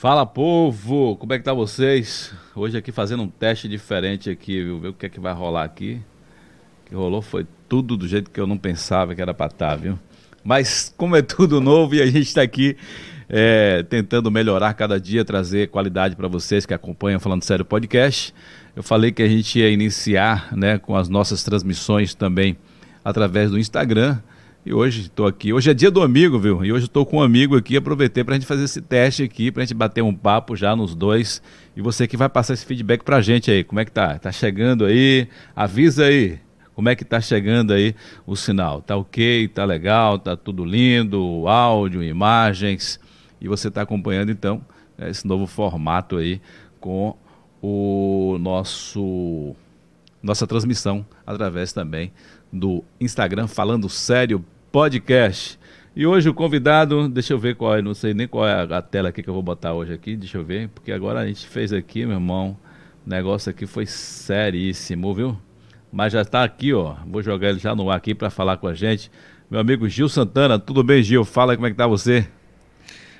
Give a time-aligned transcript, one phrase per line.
[0.00, 2.32] Fala povo, como é que tá vocês?
[2.56, 4.80] Hoje aqui fazendo um teste diferente aqui, viu?
[4.80, 6.00] Ver o que é que vai rolar aqui.
[6.80, 9.72] O que rolou foi tudo do jeito que eu não pensava que era pra estar,
[9.72, 9.98] tá, viu?
[10.42, 12.78] Mas como é tudo novo e a gente está aqui
[13.28, 18.34] é, tentando melhorar cada dia, trazer qualidade para vocês que acompanham Falando Sério Podcast.
[18.74, 22.56] Eu falei que a gente ia iniciar né, com as nossas transmissões também
[23.04, 24.18] através do Instagram.
[24.64, 25.54] E hoje estou aqui.
[25.54, 26.62] Hoje é dia do amigo, viu?
[26.62, 27.78] E hoje estou com um amigo aqui.
[27.78, 30.76] Aproveitei para a gente fazer esse teste aqui, para a gente bater um papo já
[30.76, 31.42] nos dois.
[31.74, 33.64] E você que vai passar esse feedback para a gente aí.
[33.64, 34.18] Como é que tá?
[34.18, 35.26] Tá chegando aí?
[35.56, 36.38] Avisa aí.
[36.74, 37.94] Como é que tá chegando aí
[38.26, 38.82] o sinal?
[38.82, 39.48] Tá ok?
[39.48, 40.18] Tá legal?
[40.18, 41.48] Tá tudo lindo?
[41.48, 43.00] Áudio, imagens.
[43.40, 44.60] E você está acompanhando então
[44.96, 46.38] né, esse novo formato aí
[46.78, 47.16] com
[47.62, 49.56] o nosso
[50.22, 52.12] nossa transmissão através também
[52.52, 55.58] do Instagram Falando Sério Podcast.
[55.96, 58.80] E hoje o convidado, deixa eu ver qual é, não sei nem qual é a
[58.80, 61.44] tela aqui que eu vou botar hoje aqui, deixa eu ver, porque agora a gente
[61.46, 62.56] fez aqui, meu irmão,
[63.04, 65.36] o negócio aqui foi seríssimo, viu?
[65.92, 68.68] Mas já está aqui, ó, vou jogar ele já no ar aqui para falar com
[68.68, 69.10] a gente.
[69.50, 71.24] Meu amigo Gil Santana, tudo bem, Gil?
[71.24, 72.24] Fala como é que tá você?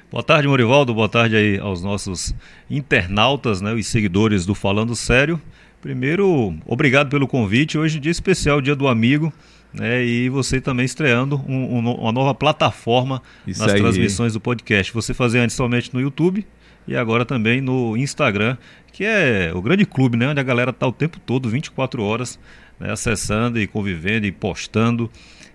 [0.08, 0.94] Boa tarde, Morivaldo.
[0.94, 2.32] Boa tarde aí aos nossos
[2.70, 5.40] internautas, né, os seguidores do Falando Sério.
[5.82, 7.76] Primeiro, obrigado pelo convite.
[7.76, 9.32] Hoje é dia especial, dia do amigo.
[9.72, 13.80] Né, e você também estreando um, um, uma nova plataforma Isso nas aí.
[13.80, 14.92] transmissões do podcast.
[14.92, 16.44] Você fazia antes somente no YouTube
[16.88, 18.56] e agora também no Instagram,
[18.92, 22.38] que é o grande clube, né, onde a galera está o tempo todo, 24 horas,
[22.80, 25.08] né, acessando e convivendo e postando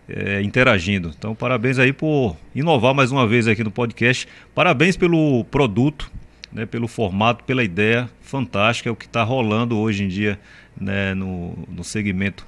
[0.08, 1.12] é, interagindo.
[1.18, 4.28] Então, parabéns aí por inovar mais uma vez aqui no podcast.
[4.54, 6.10] Parabéns pelo produto,
[6.52, 10.40] né, pelo formato, pela ideia fantástica, é o que está rolando hoje em dia
[10.80, 12.46] né, no, no segmento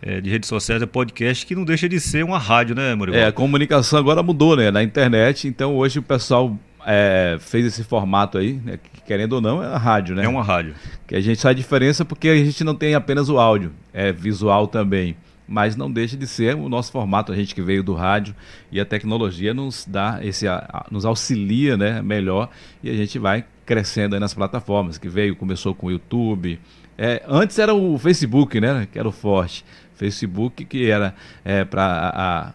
[0.00, 3.18] é, de redes sociais, é podcast, que não deixa de ser uma rádio, né, Muriel?
[3.18, 7.84] É, a comunicação agora mudou, né, na internet, então hoje o pessoal é, fez esse
[7.84, 10.24] formato aí, né, que, querendo ou não, é a rádio, né?
[10.24, 10.74] É uma rádio.
[11.06, 14.12] Que a gente sabe a diferença porque a gente não tem apenas o áudio, é
[14.12, 15.16] visual também
[15.48, 18.34] mas não deixa de ser o nosso formato, a gente que veio do rádio
[18.70, 20.44] e a tecnologia nos dá esse
[20.90, 22.50] nos auxilia, né, melhor
[22.82, 26.60] e a gente vai crescendo aí nas plataformas, que veio, começou com o YouTube,
[26.96, 29.64] é, antes era o Facebook, né, que era o forte,
[29.98, 31.14] Facebook que era
[31.44, 32.54] é, para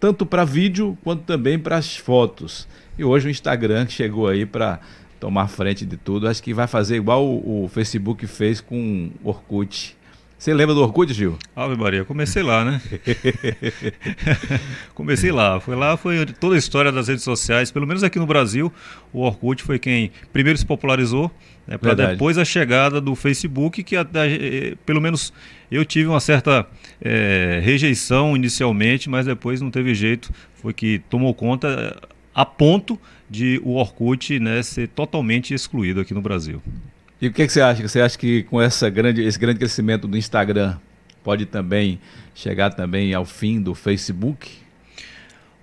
[0.00, 2.66] tanto para vídeo quanto também para as fotos.
[2.98, 4.80] E hoje o Instagram chegou aí para
[5.20, 6.26] tomar frente de tudo.
[6.26, 9.96] Acho que vai fazer igual o, o Facebook fez com Orkut
[10.40, 11.36] você lembra do Orkut, Gil?
[11.54, 12.80] Ave Maria, comecei lá, né?
[14.94, 15.60] comecei lá.
[15.60, 18.72] Foi lá, foi toda a história das redes sociais, pelo menos aqui no Brasil,
[19.12, 21.30] o Orkut foi quem primeiro se popularizou,
[21.66, 25.30] né, para depois a chegada do Facebook, que até, eh, pelo menos
[25.70, 26.66] eu tive uma certa
[27.02, 31.68] é, rejeição inicialmente, mas depois não teve jeito, foi que tomou conta
[32.02, 36.62] eh, a ponto de o Orkut né, ser totalmente excluído aqui no Brasil.
[37.20, 37.86] E o que, que, você acha?
[37.86, 40.76] Você acha que com essa grande, esse grande crescimento do Instagram
[41.22, 42.00] pode também
[42.34, 44.50] chegar também ao fim do Facebook?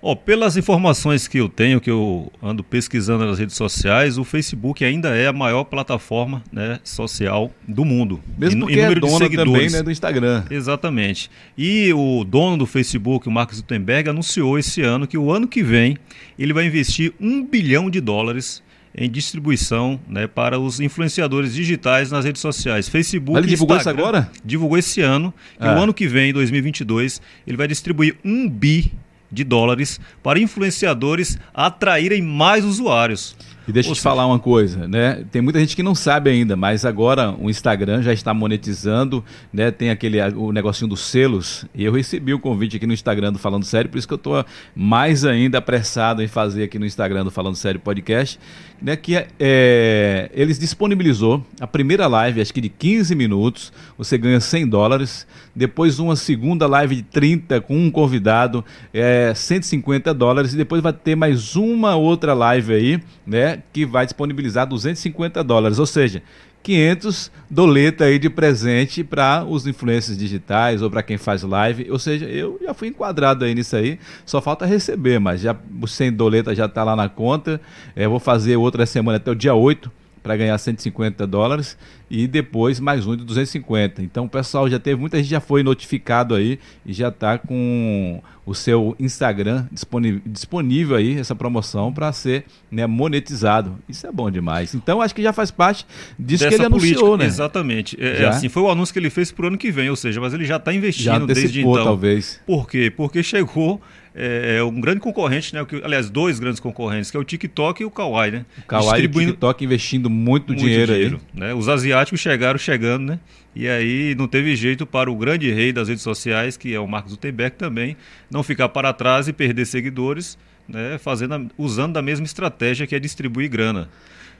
[0.00, 4.84] Oh, pelas informações que eu tenho, que eu ando pesquisando nas redes sociais, o Facebook
[4.84, 8.22] ainda é a maior plataforma né, social do mundo.
[8.38, 10.44] Mesmo porque é dono também né, do Instagram.
[10.48, 11.28] Exatamente.
[11.56, 15.64] E o dono do Facebook, o Mark Zuckerberg, anunciou esse ano que o ano que
[15.64, 15.96] vem
[16.38, 18.62] ele vai investir um bilhão de dólares
[18.94, 22.88] em distribuição né, para os influenciadores digitais nas redes sociais.
[22.88, 23.38] Facebook.
[23.38, 24.30] Ele divulgou isso agora?
[24.44, 25.32] Divulgou esse ano.
[25.58, 25.74] Que ah.
[25.74, 28.92] o ano que vem, 2022, ele vai distribuir um bi
[29.30, 33.36] de dólares para influenciadores atraírem mais usuários.
[33.68, 35.22] E deixa eu te falar uma coisa, né?
[35.30, 39.70] Tem muita gente que não sabe ainda, mas agora o Instagram já está monetizando, né?
[39.70, 41.66] Tem aquele o negocinho dos selos.
[41.74, 44.16] E eu recebi o convite aqui no Instagram do Falando Sério, por isso que eu
[44.16, 44.42] estou
[44.74, 48.40] mais ainda apressado em fazer aqui no Instagram do Falando Sério Podcast,
[48.80, 48.96] né?
[48.96, 54.40] Que é, é eles disponibilizou a primeira live, acho que de 15 minutos, você ganha
[54.40, 55.26] 100 dólares.
[55.54, 58.64] Depois uma segunda live de 30 com um convidado,
[58.94, 60.54] é 150 dólares.
[60.54, 63.57] E depois vai ter mais uma outra live aí, né?
[63.72, 66.22] Que vai disponibilizar 250 dólares, ou seja,
[66.62, 71.90] 500 doleta aí de presente para os influencers digitais ou para quem faz live.
[71.90, 75.86] Ou seja, eu já fui enquadrado aí nisso aí, só falta receber, mas já o
[75.86, 77.60] 100 doleta já está lá na conta.
[77.94, 79.90] É, vou fazer outra semana até o dia 8
[80.22, 81.76] para ganhar 150 dólares
[82.10, 84.02] e depois mais um de 250.
[84.02, 88.20] Então o pessoal já teve, muita gente já foi notificado aí e já está com
[88.48, 93.78] o seu Instagram disponível, disponível aí, essa promoção, para ser né, monetizado.
[93.86, 94.74] Isso é bom demais.
[94.74, 95.86] Então, acho que já faz parte
[96.18, 97.26] disso Dessa que ele política, anunciou, né?
[97.26, 97.96] Exatamente.
[98.00, 99.96] É, é assim, foi o anúncio que ele fez para o ano que vem, ou
[99.96, 101.84] seja, mas ele já está investindo já desde então.
[101.84, 102.40] talvez.
[102.46, 102.90] Por quê?
[102.90, 103.82] Porque chegou
[104.20, 105.64] é, é, um grande concorrente, né?
[105.84, 108.46] aliás, dois grandes concorrentes, que é o TikTok e o Kawaii, né?
[108.58, 111.40] O Kawaii e o TikTok investindo muito, muito dinheiro, dinheiro aí.
[111.40, 111.54] Né?
[111.54, 113.20] Os asiáticos chegaram chegando, né?
[113.54, 116.86] E aí não teve jeito para o grande rei das redes sociais, que é o
[116.88, 117.96] Mark Zuckerberg também,
[118.28, 120.36] não ficar para trás e perder seguidores,
[120.68, 120.98] né?
[120.98, 123.88] Fazendo, usando da mesma estratégia que é distribuir grana.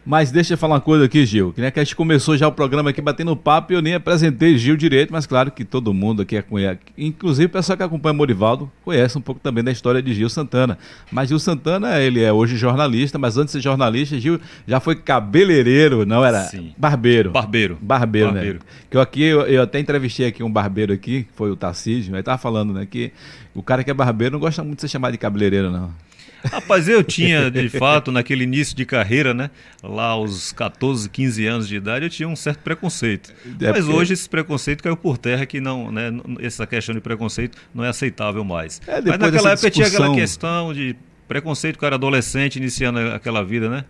[0.08, 1.52] Mas deixa eu falar uma coisa aqui, Gil.
[1.52, 3.92] Que, né, que a gente começou já o programa aqui batendo papo e eu nem
[3.92, 6.80] apresentei Gil direito, mas claro que todo mundo aqui conhece.
[6.96, 10.78] Inclusive o pessoal que acompanha Morivaldo conhece um pouco também da história de Gil Santana.
[11.12, 14.96] Mas Gil Santana, ele é hoje jornalista, mas antes de ser jornalista, Gil já foi
[14.96, 16.40] cabeleireiro, não era?
[16.44, 16.72] Sim.
[16.78, 17.30] Barbeiro.
[17.30, 17.76] Barbeiro.
[17.78, 18.32] Barbeiro, né?
[18.32, 18.58] barbeiro.
[18.60, 18.64] né?
[18.88, 22.16] Que eu aqui, eu, eu, até entrevistei aqui um barbeiro aqui, que foi o Tarcísio,
[22.16, 23.12] ele tava falando, né, que
[23.54, 26.07] o cara que é barbeiro não gosta muito de ser chamado de cabeleireiro, não.
[26.44, 29.50] Rapaz, eu tinha, de fato, naquele início de carreira, né?
[29.82, 33.32] Lá aos 14, 15 anos de idade, eu tinha um certo preconceito.
[33.60, 33.98] É Mas porque...
[33.98, 36.10] hoje esse preconceito caiu por terra que não, né?
[36.40, 38.80] Essa questão de preconceito não é aceitável mais.
[38.86, 39.70] É, Mas naquela época discussão...
[39.70, 40.96] tinha aquela questão de
[41.28, 43.84] preconceito com era adolescente, iniciando aquela vida, né?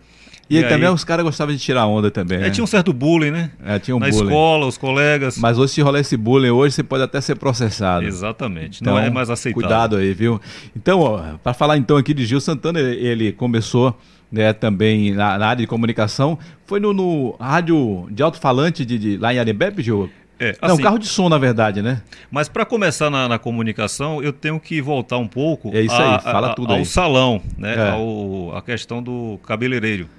[0.49, 0.93] E, e também aí...
[0.93, 2.39] os caras gostavam de tirar onda também.
[2.39, 2.49] É, né?
[2.49, 3.51] tinha um certo bullying, né?
[3.63, 4.23] É, tinha um Na bullying.
[4.23, 5.37] escola, os colegas.
[5.37, 8.03] Mas hoje, se rolar esse bullying hoje, você pode até ser processado.
[8.03, 8.81] Exatamente.
[8.81, 9.67] Então, não é mais aceitável.
[9.67, 10.41] Cuidado aí, viu?
[10.75, 13.95] Então, para falar então aqui de Gil Santana, ele começou
[14.31, 16.37] né, também na, na, área de comunicação.
[16.65, 20.09] Foi no, no rádio de alto-falante de, de, lá em Arembepe, Gil?
[20.39, 22.01] É, assim, Não, carro de som, na verdade, né?
[22.31, 26.15] Mas para começar na, na, comunicação, eu tenho que voltar um pouco é isso a,
[26.15, 26.85] aí, fala a, tudo ao aí.
[26.85, 27.75] salão, né?
[27.75, 27.89] É.
[27.89, 30.09] Ao, a questão do cabeleireiro.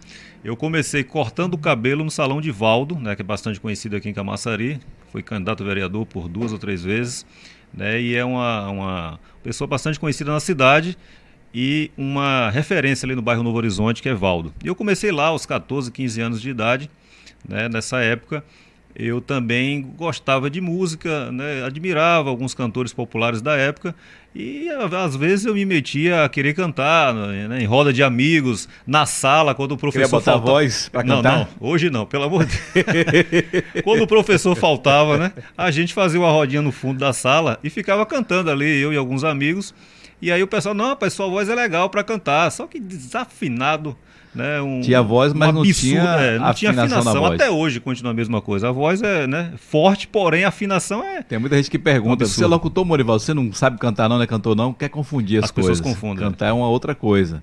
[0.45, 4.09] Eu comecei cortando o cabelo no Salão de Valdo, né, que é bastante conhecido aqui
[4.09, 4.81] em Camaçari.
[5.13, 7.27] Foi candidato a vereador por duas ou três vezes.
[7.73, 10.97] Né, e é uma, uma pessoa bastante conhecida na cidade
[11.55, 14.53] e uma referência ali no bairro Novo Horizonte, que é Valdo.
[14.65, 16.91] E eu comecei lá aos 14, 15 anos de idade,
[17.47, 18.43] né, nessa época.
[18.95, 23.95] Eu também gostava de música, né, admirava alguns cantores populares da época
[24.35, 29.05] e às vezes eu me metia a querer cantar né, em roda de amigos, na
[29.05, 30.53] sala, quando o professor Queria botar faltava.
[30.53, 31.39] voz para cantar?
[31.39, 33.83] Não, não, hoje não, pelo amor de Deus.
[33.83, 37.71] quando o professor faltava, né, a gente fazia uma rodinha no fundo da sala e
[37.71, 39.75] ficava cantando ali, eu e alguns amigos.
[40.23, 43.97] E aí o pessoal, não, rapaz, sua voz é legal para cantar, só que desafinado
[44.35, 47.25] né, um, tinha voz, mas não tinha, é, não tinha afinação.
[47.27, 48.69] Até hoje continua a mesma coisa.
[48.69, 51.23] A voz é né, forte, porém a afinação é.
[51.23, 54.17] Tem muita gente que pergunta: um você é locutor, Morival, você não sabe cantar, não,
[54.17, 54.73] não é cantor, não?
[54.73, 55.73] Quer confundir as, as coisas.
[55.73, 56.25] As pessoas confundem.
[56.25, 57.43] Cantar é uma outra coisa.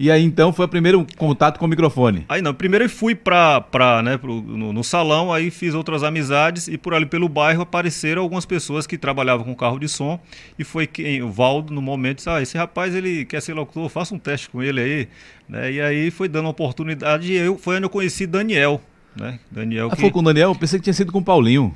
[0.00, 2.24] E aí então foi o primeiro contato com o microfone.
[2.28, 6.04] Aí não, primeiro eu fui pra, pra, né, pro, no, no, salão, aí fiz outras
[6.04, 10.20] amizades e por ali pelo bairro apareceram algumas pessoas que trabalhavam com carro de som
[10.56, 13.88] e foi quem, o Valdo no momento disse, ah, esse rapaz ele quer ser locutor,
[13.88, 15.08] faça um teste com ele aí.
[15.48, 15.72] Né?
[15.72, 18.80] E aí foi dando oportunidade e eu, foi onde eu conheci Daniel.
[19.16, 19.40] Né?
[19.50, 20.00] Daniel ah, que...
[20.00, 20.50] foi com o Daniel?
[20.50, 21.74] Eu pensei que tinha sido com o Paulinho.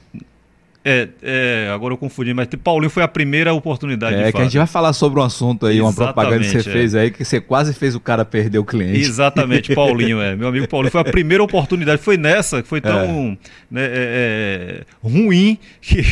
[0.84, 4.16] É, é, agora eu confundi, mas Paulinho foi a primeira oportunidade.
[4.16, 6.58] É, que a gente vai falar sobre um assunto aí, Exatamente, uma propaganda que você
[6.68, 6.72] é.
[6.72, 8.98] fez aí, que você quase fez o cara perder o cliente.
[8.98, 10.34] Exatamente, Paulinho, é.
[10.34, 12.02] Meu amigo Paulinho foi a primeira oportunidade.
[12.02, 13.38] Foi nessa, que foi tão é.
[13.70, 16.02] né, é, é, ruim que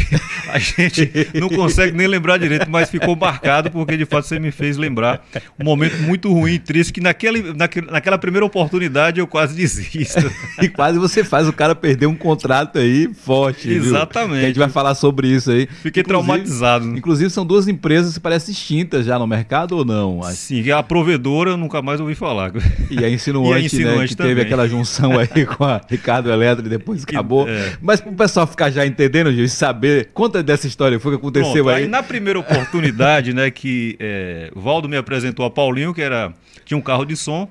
[0.51, 4.53] a gente não consegue nem lembrar direito, mas ficou marcado porque de fato você me
[4.53, 5.27] fez lembrar
[5.59, 10.31] um momento muito ruim e triste que naquele, naquele, naquela primeira oportunidade eu quase desisto.
[10.63, 13.69] e quase você faz o cara perder um contrato aí forte.
[13.69, 15.67] Exatamente vai falar sobre isso aí.
[15.67, 16.97] Fiquei inclusive, traumatizado.
[16.97, 20.23] Inclusive, são duas empresas que parecem extintas já no mercado ou não?
[20.33, 22.53] Sim, a provedora eu nunca mais ouvi falar.
[22.91, 24.35] E a Insinuante, e a Insinuante né, que também.
[24.35, 27.49] teve aquela junção aí com a Ricardo Eletro e depois acabou.
[27.49, 27.73] É.
[27.81, 31.19] Mas para o pessoal ficar já entendendo, Gil, e saber, conta dessa história, foi o
[31.19, 31.85] que aconteceu Pronto, aí.
[31.85, 31.89] aí.
[31.89, 36.33] Na primeira oportunidade, né, que é, Valdo me apresentou a Paulinho, que era
[36.65, 37.49] tinha um carro de som,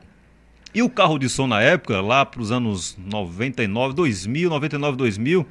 [0.74, 5.46] e o carro de som na época, lá para os anos 99, 2000, 99, 2000,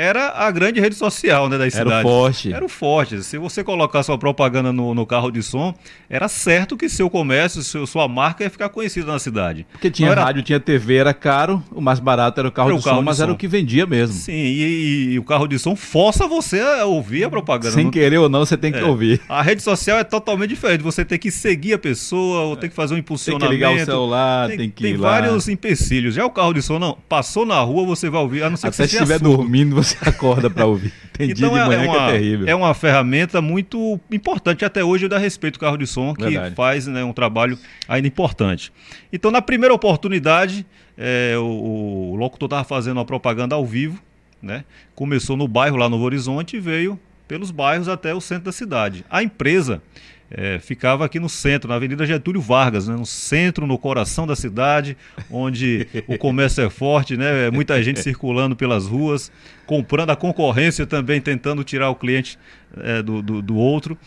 [0.00, 1.90] era a grande rede social né, da cidade.
[1.90, 2.52] Era o forte.
[2.52, 3.22] Era o forte.
[3.22, 5.74] Se você colocar sua propaganda no, no carro de som,
[6.08, 9.66] era certo que seu comércio, seu, sua marca ia ficar conhecida na cidade.
[9.70, 10.24] Porque tinha era...
[10.24, 12.96] rádio, tinha TV, era caro, o mais barato era o carro era de o carro
[12.96, 13.24] som, de mas som.
[13.24, 14.16] era o que vendia mesmo.
[14.16, 17.74] Sim, e, e, o carro de som força você a ouvir a propaganda.
[17.74, 17.90] Sem não...
[17.90, 18.84] querer ou não, você tem que é.
[18.84, 19.20] ouvir.
[19.28, 20.82] A rede social é totalmente diferente.
[20.82, 23.50] Você tem que seguir a pessoa, ou tem que fazer um impulsionamento.
[23.50, 26.14] Tem que ligar o celular, tem, tem que Tem vários empecilhos.
[26.14, 26.96] Já o carro de som, não.
[27.06, 29.89] Passou na rua, você vai ouvir, a não ser Até que você estiver dormindo, você
[30.06, 30.92] acorda para ouvir.
[31.12, 32.48] Tem então dia de manhã é, uma, que é terrível.
[32.48, 34.64] É uma ferramenta muito importante.
[34.64, 36.54] Até hoje eu dá respeito ao carro de som, que Verdade.
[36.54, 38.72] faz né, um trabalho ainda importante.
[39.12, 40.64] Então, na primeira oportunidade,
[40.96, 44.00] é, o, o locutor estava fazendo uma propaganda ao vivo.
[44.42, 44.64] Né?
[44.94, 49.04] Começou no bairro lá no Horizonte e veio pelos bairros até o centro da cidade.
[49.08, 49.82] A empresa
[50.30, 54.36] é, ficava aqui no centro, na Avenida Getúlio Vargas, né, no centro, no coração da
[54.36, 54.96] cidade,
[55.30, 59.32] onde o comércio é forte, né, muita gente circulando pelas ruas,
[59.66, 62.38] comprando a concorrência também, tentando tirar o cliente
[62.76, 63.98] é, do, do, do outro.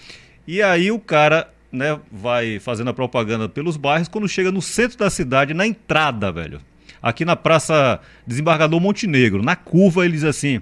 [0.47, 4.97] E aí o cara né, vai fazendo a propaganda pelos bairros, quando chega no centro
[4.97, 6.61] da cidade, na entrada, velho.
[7.01, 10.61] Aqui na Praça Desembargador Montenegro, na curva, ele diz assim: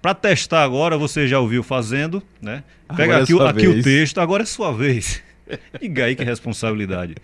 [0.00, 2.64] para testar agora, você já ouviu fazendo, né?
[2.96, 5.22] Pega é aqui, é aqui o texto, agora é sua vez.
[5.80, 7.16] Diga aí que responsabilidade.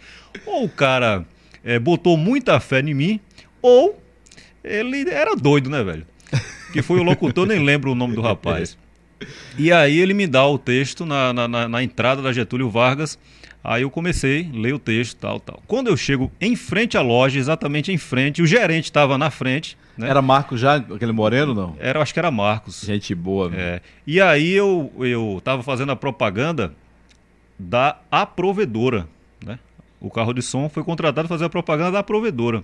[0.44, 1.24] Ou o cara
[1.64, 3.20] é, botou muita fé em mim,
[3.62, 4.00] ou
[4.62, 6.06] ele era doido, né, velho?
[6.72, 8.76] Que foi o locutor, nem lembro o nome do rapaz.
[9.56, 13.18] E aí ele me dá o texto na, na, na entrada da Getúlio Vargas.
[13.68, 15.60] Aí eu comecei a ler o texto, tal, tal.
[15.66, 19.76] Quando eu chego em frente à loja, exatamente em frente, o gerente estava na frente.
[19.98, 20.08] Né?
[20.08, 21.76] Era Marcos já, aquele moreno, não?
[21.80, 22.82] Era, acho que era Marcos.
[22.82, 23.50] Gente boa.
[23.52, 23.80] É.
[24.06, 26.72] E aí eu eu estava fazendo a propaganda
[27.58, 29.08] da aprovedora,
[29.44, 29.58] né?
[30.00, 32.62] O carro de som foi contratado para fazer a propaganda da aprovedora.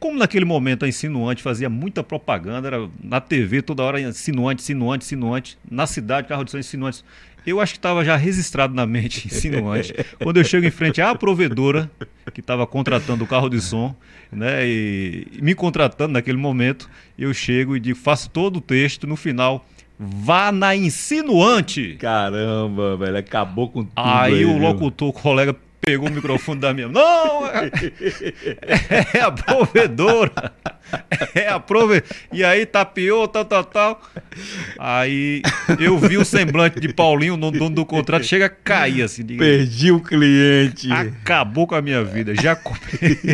[0.00, 5.04] Como naquele momento a Insinuante fazia muita propaganda, era na TV toda hora Insinuante, Insinuante,
[5.04, 7.04] Insinuante, na cidade carro de som Insinuante.
[7.46, 9.94] Eu acho que estava já registrado na mente Insinuante.
[10.22, 11.90] Quando eu chego em frente à provedora,
[12.34, 13.94] que estava contratando o carro de som,
[14.32, 19.14] né, e me contratando naquele momento, eu chego e digo, faço todo o texto, no
[19.14, 19.64] final,
[19.98, 21.96] vá na Insinuante.
[21.98, 23.92] Caramba, velho, acabou com tudo.
[23.94, 26.88] Aí, aí o locutor, o colega, pegou o microfone da minha.
[26.88, 27.46] Não!
[27.46, 30.52] É, é a provedora!
[31.34, 32.04] É a provedora.
[32.32, 34.02] E aí tapeou, tal, tal, tal.
[34.78, 35.42] Aí
[35.78, 39.24] eu vi o semblante de Paulinho, no dono do contrato, chega a cair assim.
[39.24, 40.90] Perdi o cliente.
[40.90, 42.34] Acabou com a minha vida.
[42.34, 42.78] Já, come...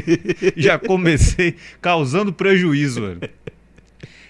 [0.56, 3.20] Já comecei causando prejuízo, velho.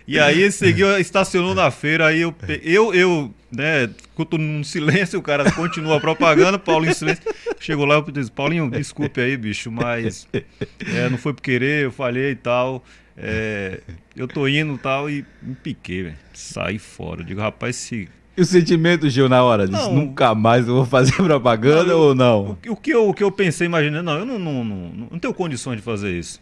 [0.06, 5.18] E aí ele seguiu, estacionou na feira, aí eu, eu, eu né, ficou num silêncio,
[5.18, 7.22] o cara continua a propaganda, Paulinho em silêncio.
[7.60, 11.92] Chegou lá e disse, Paulinho, desculpe aí, bicho, mas é, não foi por querer, eu
[11.92, 12.82] falhei e tal.
[13.16, 13.80] É,
[14.16, 16.16] eu tô indo e tal, e me piquei, velho.
[16.32, 17.20] Saí fora.
[17.20, 19.90] Eu digo, rapaz, se e o sentimento, Gil, na hora disso?
[19.90, 22.58] Não, nunca mais eu vou fazer propaganda não, ou não?
[22.66, 25.18] O, o, que eu, o que eu pensei, imaginando, não, eu não, não, não, não
[25.18, 26.40] tenho condições de fazer isso.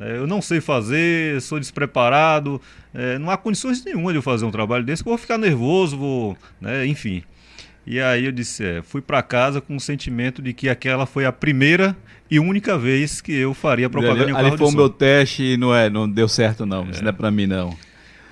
[0.00, 2.60] É, eu não sei fazer, sou despreparado,
[2.94, 6.36] é, não há condições nenhuma de eu fazer um trabalho desse, vou ficar nervoso, vou,
[6.60, 7.22] né, enfim.
[7.86, 11.24] E aí eu disse, é, fui para casa com o sentimento de que aquela foi
[11.24, 11.96] a primeira
[12.30, 14.90] e única vez que eu faria propaganda ali, em um carro Ali foi o meu
[14.90, 16.90] teste e não é, não deu certo não, é.
[16.90, 17.74] isso não é para mim não.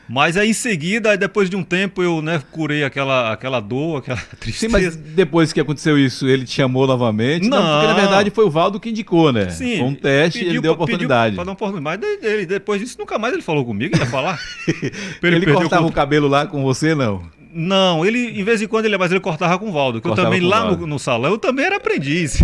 [0.08, 4.18] Mas aí em seguida, depois de um tempo, eu né, curei aquela, aquela dor, aquela
[4.38, 4.66] tristeza.
[4.66, 7.48] Sim, mas depois que aconteceu isso, ele te chamou novamente?
[7.48, 9.50] Não, não porque na verdade foi o Valdo que indicou, né?
[9.50, 9.78] Sim.
[9.78, 11.30] Foi um teste e ele deu oportunidade.
[11.30, 12.00] Pediu pra dar oportunidade.
[12.02, 14.40] Mas ele, depois disso, nunca mais ele falou comigo, ia falar.
[15.22, 17.22] ele, ele cortava o, o cabelo lá com você, não?
[17.58, 19.98] Não, ele, em vez em quando, ele, mas ele cortava com o Valdo.
[19.98, 22.42] Que eu também, lá no, no, salão, eu também era aprendiz.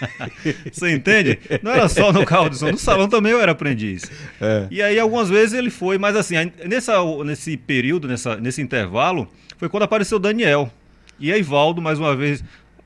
[0.70, 1.38] Você entende?
[1.62, 4.02] Não era só no carro de som, no salão também eu era aprendiz.
[4.38, 4.66] É.
[4.70, 6.34] E aí, algumas vezes ele foi, mas assim,
[6.66, 10.70] nessa, nesse período, nessa, nesse intervalo, foi quando apareceu o Daniel.
[11.18, 12.44] E aí, Valdo, mais uma vez,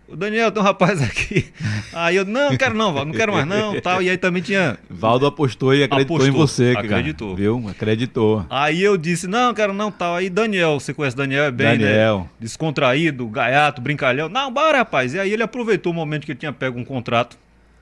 [0.08, 1.46] o Daniel, tem um rapaz aqui.
[1.92, 4.00] Aí eu, não, quero não, Valdo, não quero mais não, tal.
[4.00, 4.78] E aí também tinha...
[4.88, 6.86] Valdo apostou e acreditou apostou, em você, cara.
[6.86, 7.34] Acreditou.
[7.34, 7.68] Viu?
[7.68, 8.46] Acreditou.
[8.50, 10.14] Aí eu disse, não, quero não, tal.
[10.14, 11.86] Aí Daniel, você conhece Daniel, é bem, né?
[11.86, 12.18] Daniel.
[12.18, 12.26] Né?
[12.38, 14.28] Descontraído, gaiato, brincalhão.
[14.28, 15.14] Não, bora, rapaz.
[15.14, 17.38] E aí ele aproveitou o momento que ele tinha pego um contrato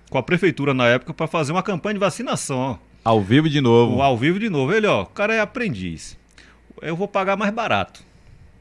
[0.09, 2.79] com a prefeitura na época para fazer uma campanha de vacinação.
[3.05, 4.01] Ao vivo de novo.
[4.01, 4.73] Ao vivo de novo.
[4.73, 6.17] Ele, ó, o cara é aprendiz.
[6.81, 8.01] Eu vou pagar mais barato.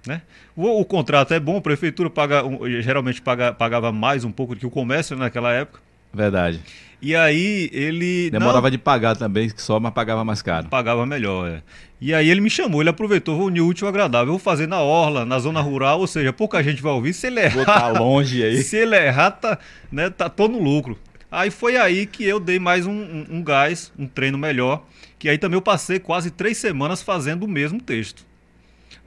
[0.05, 0.21] Né?
[0.55, 2.43] O, o, contrato é bom, a prefeitura paga,
[2.81, 5.79] geralmente paga, pagava mais um pouco do que o comércio naquela época.
[6.13, 6.61] Verdade.
[7.01, 8.29] E aí ele.
[8.31, 10.69] Demorava não, de pagar também, só, mas pagava mais caro.
[10.69, 11.61] Pagava melhor, é.
[11.99, 14.27] E aí ele me chamou, ele aproveitou, vou unir útil agradável.
[14.27, 17.13] Eu vou fazer na orla, na zona rural, ou seja, pouca gente vai ouvir.
[17.13, 17.55] Se ele errar.
[17.55, 18.61] Vou tá longe aí.
[18.63, 19.57] Se ele errar, tá,
[19.91, 20.97] né, tá tô no lucro.
[21.31, 24.85] Aí foi aí que eu dei mais um, um, um gás, um treino melhor.
[25.17, 28.25] Que aí também eu passei quase três semanas fazendo o mesmo texto.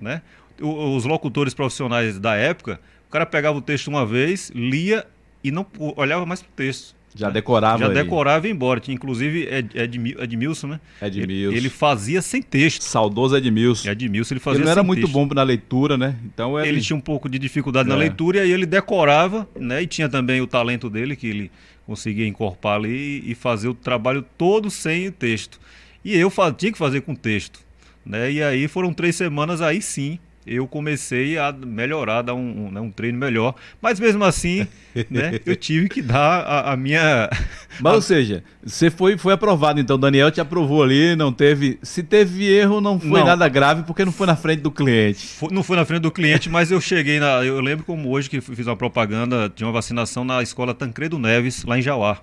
[0.01, 0.21] Né?
[0.61, 5.07] Os locutores profissionais da época, o cara pegava o texto uma vez, lia
[5.43, 6.97] e não olhava mais pro texto.
[7.15, 7.95] Já decorava Já aí.
[7.95, 8.79] decorava e ia embora.
[8.79, 10.81] Tinha, inclusive Ed, Ed, Edmilson, né?
[11.01, 11.51] Edmilson.
[11.51, 12.83] Ele, ele fazia sem texto.
[12.83, 13.89] Saudoso Edmilson.
[13.89, 15.15] Edmilson, ele fazia Ele não era muito texto.
[15.15, 16.17] bom na leitura, né?
[16.27, 16.69] Então ele...
[16.69, 17.93] ele tinha um pouco de dificuldade é.
[17.93, 19.83] na leitura e aí ele decorava, né?
[19.83, 21.51] E tinha também o talento dele, que ele
[21.87, 25.59] conseguia encorpar ali e fazer o trabalho todo sem o texto.
[26.05, 27.61] E eu tinha que fazer com texto.
[28.05, 28.31] Né?
[28.33, 32.81] E aí foram três semanas aí sim eu comecei a melhorar, dar um, um, né,
[32.81, 33.55] um treino melhor.
[33.83, 34.67] Mas mesmo assim,
[35.11, 37.29] né, eu tive que dar a, a minha.
[37.81, 37.97] Mas, a...
[37.97, 41.79] ou seja, você foi, foi aprovado, então o Daniel te aprovou ali, não teve.
[41.83, 43.27] Se teve erro, não foi não.
[43.27, 45.27] nada grave, porque não foi na frente do cliente.
[45.27, 47.45] Foi, não foi na frente do cliente, mas eu cheguei na.
[47.45, 51.65] Eu lembro como hoje que fiz uma propaganda de uma vacinação na escola Tancredo Neves,
[51.65, 52.21] lá em Jauá.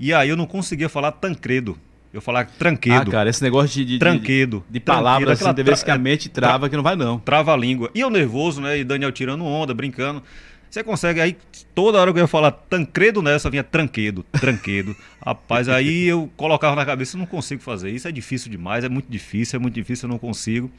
[0.00, 1.76] E aí eu não conseguia falar Tancredo.
[2.12, 3.08] Eu falar tranquedo.
[3.08, 3.84] Ah, cara, esse negócio de.
[3.84, 4.64] de tranquedo.
[4.66, 5.76] De, de palavras, assim, tra...
[5.76, 6.70] que a mente trava tra...
[6.70, 7.18] que não vai, não.
[7.18, 7.90] Trava a língua.
[7.94, 8.78] E eu nervoso, né?
[8.78, 10.22] E Daniel tirando onda, brincando.
[10.70, 11.36] Você consegue aí,
[11.74, 14.94] toda hora que eu ia falar Tancredo nessa, vinha tranquedo, tranquedo.
[15.24, 19.10] Rapaz, aí eu colocava na cabeça, não consigo fazer isso, é difícil demais, é muito
[19.10, 20.70] difícil, é muito difícil, eu não consigo.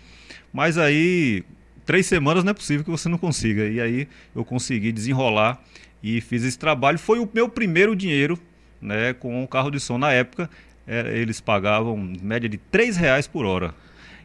[0.53, 1.43] Mas aí,
[1.85, 3.67] três semanas não é possível que você não consiga.
[3.67, 5.59] E aí eu consegui desenrolar
[6.03, 6.99] e fiz esse trabalho.
[6.99, 8.37] Foi o meu primeiro dinheiro
[8.79, 10.49] né, com o carro de som na época
[10.89, 13.75] é, eles pagavam média de 3 reais por hora.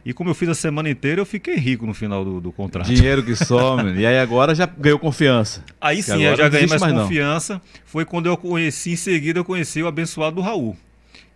[0.03, 2.87] E como eu fiz a semana inteira, eu fiquei rico no final do, do contrato.
[2.87, 3.93] Dinheiro que some.
[3.93, 5.63] e aí agora já ganhou confiança.
[5.79, 7.53] Aí sim, eu já ganhei mais, mais confiança.
[7.55, 7.61] Não.
[7.85, 10.75] Foi quando eu conheci, em seguida eu conheci o abençoado Raul.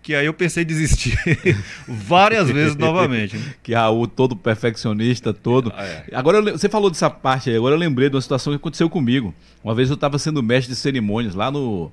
[0.02, 1.18] Que aí eu pensei em desistir
[1.88, 3.38] várias vezes novamente.
[3.38, 3.54] Né?
[3.62, 5.74] Que Raul, todo perfeccionista, todo.
[5.76, 6.06] Ah, é.
[6.14, 9.34] Agora você falou dessa parte aí, agora eu lembrei de uma situação que aconteceu comigo.
[9.64, 11.92] Uma vez eu estava sendo mestre de cerimônias lá no,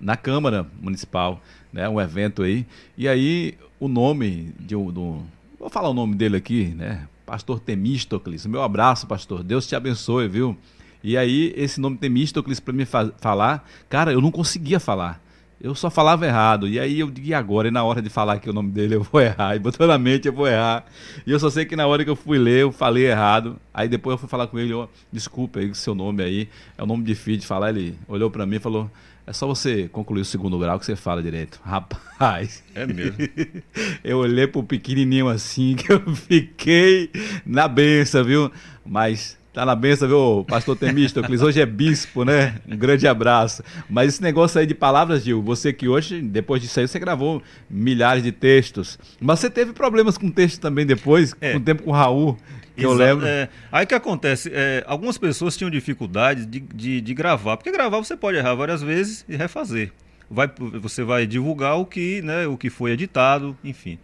[0.00, 1.40] na Câmara Municipal
[1.72, 2.64] né, um evento aí.
[2.96, 5.22] E aí o nome de um, do,
[5.58, 7.08] vou falar o nome dele aqui, né?
[7.26, 8.46] Pastor Temístocles.
[8.46, 9.42] Meu abraço, pastor.
[9.42, 10.56] Deus te abençoe, viu?
[11.02, 15.20] E aí esse nome Temístocles para me falar, cara, eu não conseguia falar.
[15.60, 16.68] Eu só falava errado.
[16.68, 17.68] E aí eu digo, e agora?
[17.68, 19.56] E na hora de falar aqui o nome dele, eu vou errar.
[19.56, 20.84] E botou na mente, eu vou errar.
[21.26, 23.56] E eu só sei que na hora que eu fui ler, eu falei errado.
[23.72, 26.48] Aí depois eu fui falar com ele, oh, desculpa aí, seu nome aí.
[26.76, 27.70] É um nome difícil de falar.
[27.70, 28.90] Ele olhou para mim e falou,
[29.26, 31.58] é só você concluir o segundo grau que você fala direito.
[31.64, 32.62] Rapaz.
[32.74, 33.16] É mesmo.
[34.04, 37.10] eu olhei pro pequenininho assim que eu fiquei
[37.46, 38.52] na benção, viu?
[38.84, 41.40] Mas tá na benção, viu, pastor Temístocles?
[41.40, 42.56] Hoje é bispo, né?
[42.68, 43.62] Um grande abraço.
[43.88, 47.40] Mas esse negócio aí de palavras, Gil, você que hoje, depois disso aí, você gravou
[47.70, 48.98] milhares de textos.
[49.20, 51.52] Mas você teve problemas com texto também depois, é.
[51.52, 52.36] com o tempo com o Raul.
[52.76, 53.24] Que eu lembro.
[53.24, 57.98] É, aí que acontece, é, algumas pessoas tinham dificuldade de, de, de, gravar, porque gravar
[57.98, 59.92] você pode errar várias vezes e refazer.
[60.28, 64.00] Vai, você vai divulgar o que, né, o que foi editado, enfim.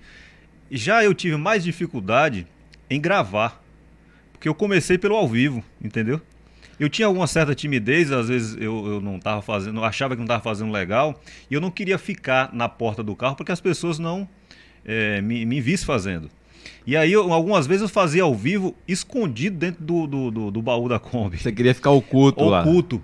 [0.71, 2.47] Já eu tive mais dificuldade
[2.89, 3.60] em gravar,
[4.41, 6.19] porque eu comecei pelo ao vivo, entendeu?
[6.79, 10.25] Eu tinha alguma certa timidez, às vezes eu, eu não estava fazendo, achava que não
[10.25, 11.21] estava fazendo legal,
[11.51, 14.27] e eu não queria ficar na porta do carro porque as pessoas não
[14.83, 16.31] é, me, me vissem fazendo.
[16.87, 20.63] E aí, eu, algumas vezes eu fazia ao vivo, escondido dentro do, do, do, do
[20.63, 21.37] baú da Kombi.
[21.37, 22.63] Você queria ficar oculto, lá.
[22.63, 23.03] Oculto.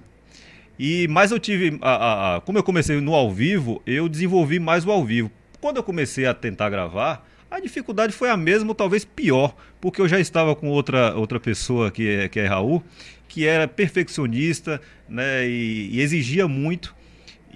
[0.78, 4.58] E, mas eu tive, a, a, a, como eu comecei no ao vivo, eu desenvolvi
[4.58, 5.30] mais o ao vivo.
[5.60, 10.00] Quando eu comecei a tentar gravar, a dificuldade foi a mesma, ou talvez pior, porque
[10.00, 12.82] eu já estava com outra, outra pessoa que é, que é Raul,
[13.28, 16.94] que era perfeccionista né, e, e exigia muito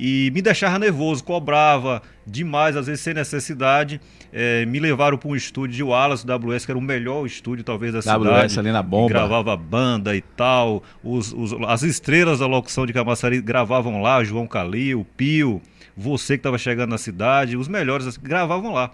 [0.03, 4.01] e me deixava nervoso, cobrava demais, às vezes sem necessidade.
[4.33, 7.93] É, me levaram para um estúdio de Wallace, WS, que era o melhor estúdio talvez
[7.93, 8.59] da WS cidade.
[8.61, 9.11] ali na bomba.
[9.11, 10.83] Gravava banda e tal.
[11.05, 15.61] Os, os, as estrelas da locução de Camaçari gravavam lá, João Calil, Pio,
[15.95, 18.93] você que estava chegando na cidade, os melhores assim, gravavam lá.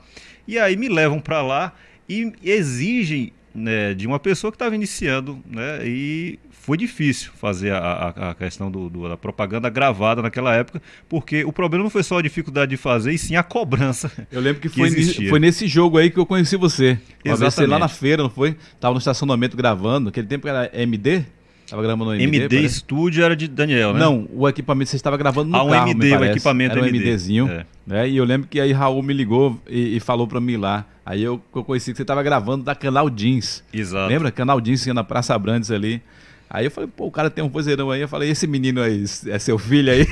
[0.49, 1.73] E aí me levam para lá
[2.09, 7.79] e exigem né, de uma pessoa que estava iniciando, né, e foi difícil fazer a,
[7.79, 12.03] a, a questão do, do, da propaganda gravada naquela época, porque o problema não foi
[12.03, 14.11] só a dificuldade de fazer, e sim a cobrança.
[14.33, 16.99] Eu lembro que, que foi, nesse, foi nesse jogo aí que eu conheci você.
[17.25, 17.39] Uma Exatamente.
[17.39, 18.57] vez você lá na feira, não foi?
[18.81, 21.25] Tava no estacionamento gravando, aquele tempo era MD?
[21.69, 22.57] Tava gravando no MD.
[22.57, 23.99] MD Studio era de Daniel, né?
[23.99, 27.11] Não, o equipamento você estava gravando no ah, carro, MD, o equipamento era um MD.
[27.11, 27.49] MDzinho.
[27.49, 27.67] É.
[27.87, 28.09] Né?
[28.09, 30.85] E eu lembro que aí Raul me ligou e, e falou para mim lá.
[31.05, 33.63] Aí eu, eu conheci que você estava gravando da Canal Jeans.
[33.73, 34.09] Exato.
[34.09, 34.31] Lembra?
[34.31, 36.03] Canal Jeans na Praça Brandes ali.
[36.49, 38.01] Aí eu falei, pô, o cara tem um vozeirão aí.
[38.01, 40.07] Eu falei, esse menino aí, é seu filho aí?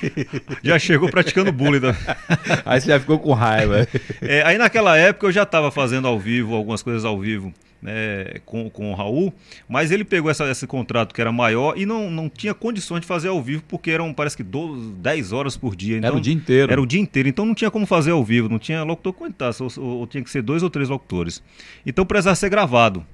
[0.62, 1.80] Já chegou praticando bullying.
[1.80, 1.96] Né?
[2.64, 3.86] aí você já ficou com raiva.
[4.20, 7.52] É, aí naquela época eu já estava fazendo ao vivo, algumas coisas ao vivo.
[7.82, 9.32] Né, com, com o Raul,
[9.68, 13.06] mas ele pegou essa, esse contrato que era maior e não, não tinha condições de
[13.06, 15.98] fazer ao vivo, porque eram, parece que 12, 10 horas por dia.
[15.98, 16.72] Então, era o dia inteiro.
[16.72, 19.22] Era o dia inteiro, então não tinha como fazer ao vivo, não tinha locutor que
[19.22, 21.42] aguentasse, ou, ou, ou tinha que ser dois ou três locutores.
[21.84, 23.06] Então precisava ser gravado.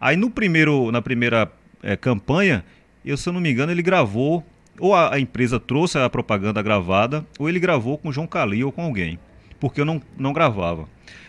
[0.00, 1.52] Aí no primeiro, na primeira
[1.82, 2.64] é, campanha,
[3.04, 4.44] eu, se eu não me engano, ele gravou,
[4.78, 8.66] ou a, a, empresa trouxe a propaganda gravada, ou ele gravou com o João Calil
[8.66, 9.18] ou com alguém,
[9.60, 10.88] porque eu não, não gravava.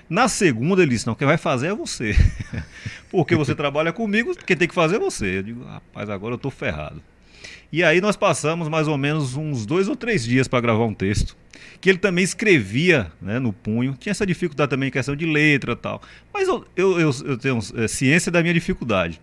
[0.10, 2.16] Na segunda ele disse, não, quem vai fazer é você.
[3.12, 5.40] porque você trabalha comigo, quem tem que fazer é você.
[5.40, 7.02] Eu digo, rapaz, agora eu tô ferrado.
[7.72, 10.94] E aí nós passamos mais ou menos uns dois ou três dias para gravar um
[10.94, 11.36] texto.
[11.80, 13.96] Que ele também escrevia né, no punho.
[14.00, 16.02] Tinha essa dificuldade também em questão de letra e tal.
[16.34, 19.22] Mas eu, eu, eu, eu tenho é, ciência da minha dificuldade.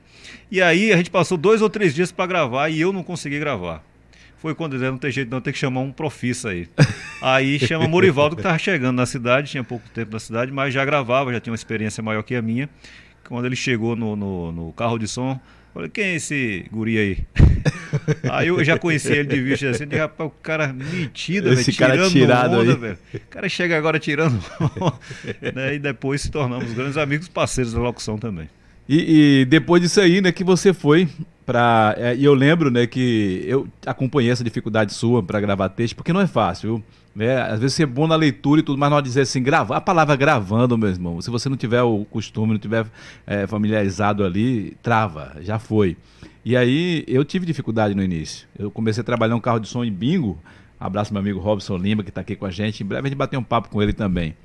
[0.50, 3.38] E aí a gente passou dois ou três dias para gravar e eu não consegui
[3.38, 3.84] gravar.
[4.36, 6.68] Foi quando ele não tem jeito não, tem que chamar um profissa aí.
[7.22, 10.84] Aí chama Morivaldo, que estava chegando na cidade, tinha pouco tempo na cidade, mas já
[10.84, 12.68] gravava, já tinha uma experiência maior que a minha.
[13.26, 15.40] Quando ele chegou no, no, no carro de som,
[15.74, 17.43] Falei, quem é esse guri aí?
[18.30, 21.78] Aí eu já conheci ele de vista assim, de rapaz, o cara metido, esse véio,
[21.78, 22.76] cara tirando tirado onda, aí.
[22.76, 22.98] velho.
[23.14, 24.40] O cara chega agora tirando
[25.54, 25.74] né?
[25.74, 28.48] E depois se tornamos grandes amigos, parceiros da locução também.
[28.88, 31.08] E, e depois disso aí, né, que você foi
[31.46, 35.96] para é, e eu lembro, né, que eu acompanhei essa dificuldade sua para gravar texto,
[35.96, 36.84] porque não é fácil, viu?
[37.14, 37.40] Né?
[37.40, 39.80] Às vezes você é bom na leitura e tudo, mas não dizer assim, gravar, a
[39.80, 42.86] palavra gravando, meu irmão, se você não tiver o costume, não tiver
[43.26, 45.96] é, familiarizado ali, trava, já foi.
[46.44, 48.46] E aí eu tive dificuldade no início.
[48.58, 50.38] Eu comecei a trabalhar um carro de som em bingo.
[50.78, 52.82] Abraço meu amigo Robson Lima, que está aqui com a gente.
[52.82, 54.36] Em breve a gente bater um papo com ele também.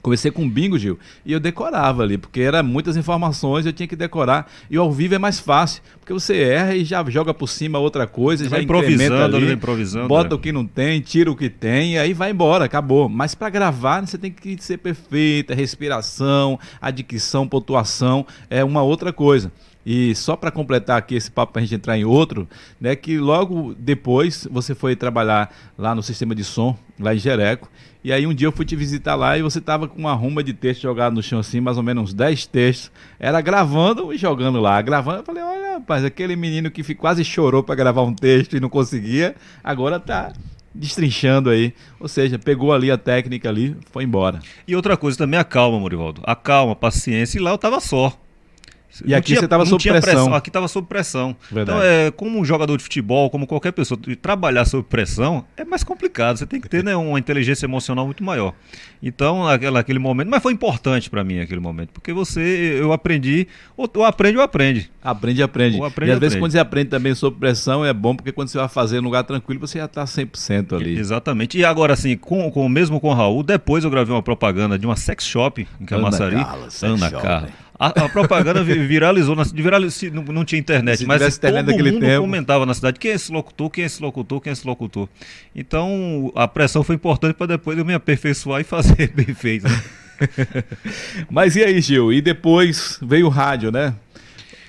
[0.00, 3.96] Comecei com bingo, Gil, e eu decorava ali, porque eram muitas informações, eu tinha que
[3.96, 4.50] decorar.
[4.70, 8.06] E ao vivo é mais fácil, porque você erra e já joga por cima outra
[8.06, 10.08] coisa, Você já improvisando, ali, improvisando.
[10.08, 10.36] bota é.
[10.36, 13.08] o que não tem, tira o que tem, e aí vai embora, acabou.
[13.08, 19.50] Mas para gravar, você tem que ser perfeita, respiração, adicção, pontuação, é uma outra coisa.
[19.84, 22.48] E só para completar aqui esse papo para a gente entrar em outro,
[22.80, 27.70] né, que logo depois você foi trabalhar lá no sistema de som, lá em Jereco,
[28.02, 30.42] e aí um dia eu fui te visitar lá e você tava com uma ruma
[30.42, 32.92] de texto jogado no chão assim, mais ou menos uns 10 textos.
[33.18, 34.80] Era gravando e jogando lá.
[34.80, 38.60] Gravando, eu falei, olha, rapaz, aquele menino que quase chorou para gravar um texto e
[38.60, 40.32] não conseguia, agora tá
[40.72, 41.74] destrinchando aí.
[41.98, 44.40] Ou seja, pegou ali a técnica ali, foi embora.
[44.66, 46.22] E outra coisa também, a calma, Morivaldo.
[46.24, 47.38] A calma, a paciência.
[47.38, 48.16] E lá eu tava só.
[49.04, 50.00] E aqui você estava sob pressão.
[50.00, 50.34] pressão.
[50.34, 51.36] Aqui estava sob pressão.
[51.50, 51.78] Verdade.
[51.78, 55.84] Então, é, como um jogador de futebol, como qualquer pessoa, trabalhar sob pressão é mais
[55.84, 56.38] complicado.
[56.38, 58.54] Você tem que ter né, uma inteligência emocional muito maior.
[59.02, 63.46] Então, naquele, naquele momento, mas foi importante para mim aquele momento, porque você, eu aprendi,
[63.76, 64.90] ou, ou aprende ou aprende.
[65.02, 65.76] Aprende, aprende.
[65.78, 66.20] Ou aprende, e às aprende.
[66.20, 69.00] vezes quando você aprende também sob pressão é bom, porque quando você vai fazer em
[69.00, 70.98] lugar tranquilo, você já está 100% ali.
[70.98, 71.56] Exatamente.
[71.58, 74.86] E agora, assim, com, com, mesmo com o Raul, depois eu gravei uma propaganda de
[74.86, 76.34] uma sex shop em Camaçari.
[76.34, 77.48] Ana Carla, Ana Carla.
[77.78, 82.00] A, a, propaganda viralizou, na, viralizou não, não, tinha internet, Se mas internet todo mundo
[82.00, 82.20] tempo.
[82.22, 85.08] comentava na cidade quem é esse locutor, quem é esse locutor, quem é esse locutor.
[85.54, 89.68] Então a pressão foi importante para depois eu me aperfeiçoar e fazer bem feito.
[89.68, 89.82] Né?
[91.30, 92.12] mas e aí, Gil?
[92.12, 93.94] E depois veio o rádio, né?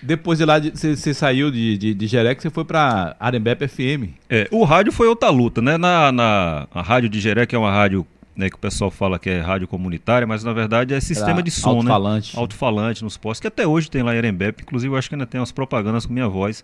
[0.02, 4.14] Depois de lá, você saiu de, de, de Jerex, você foi para Arembep FM.
[4.30, 5.78] É, o rádio foi outra luta, né?
[5.78, 9.20] Na, na a rádio de Jerex, que é uma rádio né, que o pessoal fala
[9.20, 12.36] que é rádio comunitária, mas na verdade é sistema Era de som, alto-falante.
[12.36, 12.42] né?
[12.42, 15.26] Alto-falante nos postos, que até hoje tem lá em Erembep, inclusive eu acho que ainda
[15.26, 16.64] tem umas propagandas com minha voz.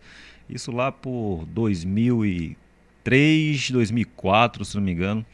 [0.49, 5.25] Isso lá por 2003, 2004, se não me engano.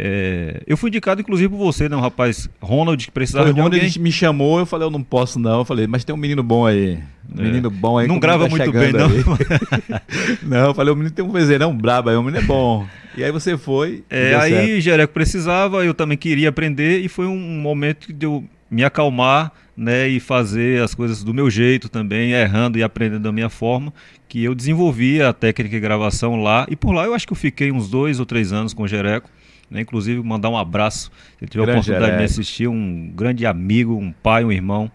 [0.00, 1.96] É, eu fui indicado, inclusive, por você, né?
[1.96, 4.00] Um rapaz, Ronald, que precisava Foi, de Ronald alguém.
[4.00, 5.58] me chamou, eu falei, eu não posso não.
[5.58, 7.00] Eu falei, mas tem um menino bom aí.
[7.36, 7.42] Um É.
[7.42, 8.06] menino bom aí.
[8.06, 9.08] Não grava tá muito bem, não.
[10.42, 12.86] não, eu falei, o menino tem um vozeirão brabo aí, o menino é bom.
[13.16, 14.04] E aí você foi.
[14.08, 14.80] É, deu aí certo.
[14.80, 20.08] Jereco precisava, eu também queria aprender e foi um momento de eu me acalmar, né,
[20.08, 23.92] e fazer as coisas do meu jeito também, errando e aprendendo da minha forma,
[24.28, 27.36] que eu desenvolvi a técnica de gravação lá e por lá eu acho que eu
[27.36, 29.30] fiquei uns dois ou três anos com o Jereco,
[29.70, 32.40] né, inclusive mandar um abraço, se tiver a Grande oportunidade de Jereco.
[32.40, 34.90] assistir, um grande amigo, um pai, um irmão.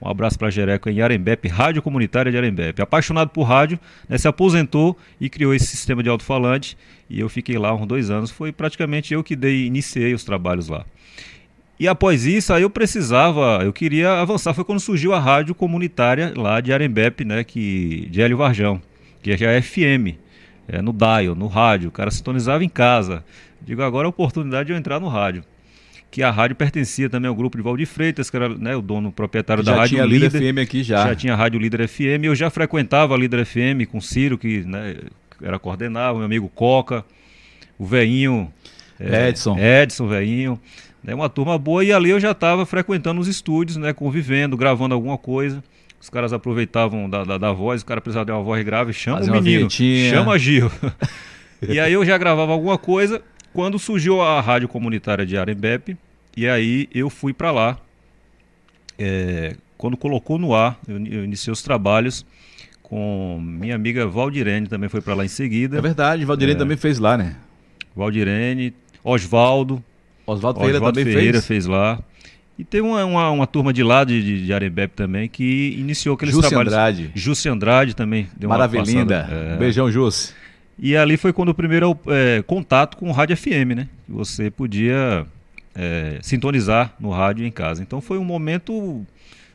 [0.00, 2.82] Um abraço para Jereco em Arembep, Rádio Comunitária de Arembep.
[2.82, 6.76] Apaixonado por rádio, né, se aposentou e criou esse sistema de alto-falante.
[7.08, 8.28] E eu fiquei lá uns dois anos.
[8.28, 10.84] Foi praticamente eu que dei, iniciei os trabalhos lá.
[11.78, 14.52] E após isso, aí eu precisava, eu queria avançar.
[14.54, 18.82] Foi quando surgiu a rádio comunitária lá de Arembep, né, que, de Hélio Varjão,
[19.22, 20.18] que já é FM,
[20.66, 21.88] é, no dial, no rádio.
[21.88, 23.24] O cara sintonizava em casa.
[23.64, 25.44] Digo, agora é a oportunidade de eu entrar no rádio.
[26.10, 29.10] Que a rádio pertencia também ao grupo de Valdir Freitas, que era né, o dono
[29.10, 31.06] proprietário da já Rádio tinha Líder Líder FM aqui já.
[31.06, 34.36] já tinha a Rádio Líder FM, eu já frequentava a Líder FM com o Ciro,
[34.36, 34.96] que né,
[35.42, 37.04] era coordenava, meu amigo Coca,
[37.78, 38.52] o Veinho,
[39.00, 39.56] é, Edson.
[39.58, 40.60] Edson, Veinho,
[41.02, 44.94] né, uma turma boa, e ali eu já estava frequentando os estúdios, né, convivendo, gravando
[44.94, 45.62] alguma coisa.
[46.00, 49.18] Os caras aproveitavam da, da, da voz, o cara precisava de uma voz grave, chama
[49.18, 50.70] Fazer o menino, chama Gil.
[51.62, 53.22] e aí eu já gravava alguma coisa,
[53.52, 55.96] quando surgiu a rádio comunitária de Arembep,
[56.36, 57.78] e aí eu fui para lá.
[58.98, 62.24] É, quando colocou no ar, eu, eu iniciei os trabalhos
[62.82, 65.78] com minha amiga Valdirene, também foi para lá em seguida.
[65.78, 66.58] É verdade, Valdirene É.
[66.58, 67.36] também fez lá, né?
[67.96, 69.82] Valdirene, Osvaldo,
[70.26, 71.46] Oswaldo Ferreira Oswaldo também Ferreira fez.
[71.46, 71.66] fez.
[71.66, 72.02] lá.
[72.58, 76.48] E tem uma, uma, uma turma de lá de, de, também que iniciou aqueles Jussi
[76.48, 76.72] trabalhos.
[76.72, 77.10] Andrade.
[77.14, 78.28] Jussi Andrade também.
[78.36, 79.26] Deu uma Maravilhinda.
[79.30, 79.56] É.
[79.56, 80.34] Beijão, Jussi.
[80.78, 83.88] E ali foi quando o primeiro é, contato com o rádio FM, né?
[84.06, 85.26] Que Você podia
[85.74, 87.82] é, sintonizar no rádio em casa.
[87.82, 89.04] Então foi um momento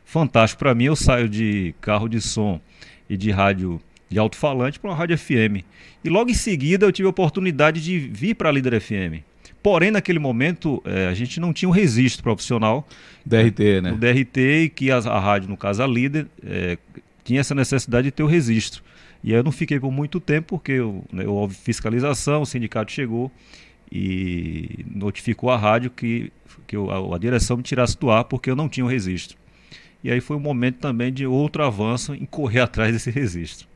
[0.04, 0.84] fantástico para mim.
[0.84, 2.60] Eu saio de carro de som
[3.08, 5.64] e de rádio de alto-falante para uma rádio FM.
[6.02, 9.22] E logo em seguida eu tive a oportunidade de vir para a Líder FM.
[9.62, 12.86] Porém, naquele momento, é, a gente não tinha um registro profissional
[13.26, 13.90] DRT, né?
[13.90, 16.78] no DRT e que a, a rádio, no caso a Líder, é,
[17.24, 18.82] tinha essa necessidade de ter o registro.
[19.22, 22.92] E aí eu não fiquei por muito tempo, porque eu, né, houve fiscalização, o sindicato
[22.92, 23.30] chegou
[23.90, 26.30] e notificou a rádio que,
[26.66, 29.36] que eu- a, a direção me tirasse do ar porque eu não tinha o registro.
[30.04, 33.66] E aí foi um momento também de outro avanço em correr atrás desse registro.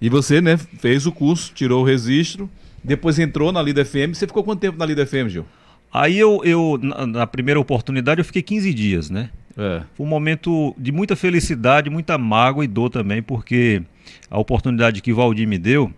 [0.00, 2.48] E você, né, fez o curso, tirou o registro,
[2.84, 4.14] depois entrou na Lida FM.
[4.14, 5.44] Você ficou quanto tempo na Lida FM, Gil?
[5.92, 9.30] Aí eu, eu na, na primeira oportunidade, eu fiquei 15 dias, né?
[9.58, 9.82] É.
[9.94, 13.82] Foi um momento de muita felicidade, muita mágoa e dor também, porque
[14.30, 15.92] a oportunidade que o Valdir me deu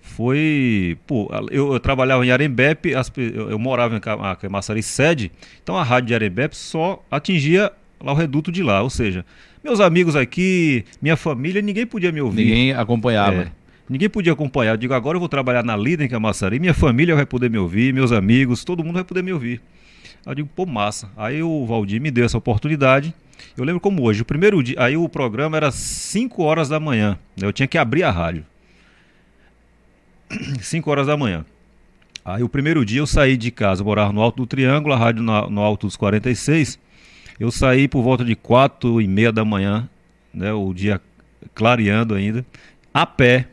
[0.00, 0.96] foi.
[1.06, 5.76] Pô, eu, eu trabalhava em Arembepe, as eu, eu morava em Ca- Camaçari sede, então
[5.76, 9.24] a rádio de Arembepe só atingia lá o reduto de lá, ou seja,
[9.64, 12.44] meus amigos aqui, minha família, ninguém podia me ouvir.
[12.44, 13.42] Ninguém acompanhava.
[13.42, 13.52] É.
[13.88, 14.72] Ninguém podia acompanhar.
[14.72, 17.56] Eu digo, agora eu vou trabalhar na Lida em Camaçari, minha família vai poder me
[17.58, 19.60] ouvir, meus amigos, todo mundo vai poder me ouvir.
[20.26, 21.08] Eu digo, pô, massa.
[21.16, 23.14] Aí o Valdir me deu essa oportunidade.
[23.56, 27.18] Eu lembro como hoje, o primeiro dia, aí o programa era 5 horas da manhã.
[27.36, 27.46] né?
[27.46, 28.44] Eu tinha que abrir a rádio.
[30.60, 31.44] 5 horas da manhã.
[32.24, 34.98] Aí o primeiro dia eu saí de casa, eu morava no Alto do Triângulo, a
[34.98, 36.76] rádio no Alto dos 46.
[37.38, 39.88] Eu saí por volta de 4 e meia da manhã,
[40.34, 41.00] né, o dia
[41.54, 42.44] clareando ainda,
[42.92, 43.46] a pé,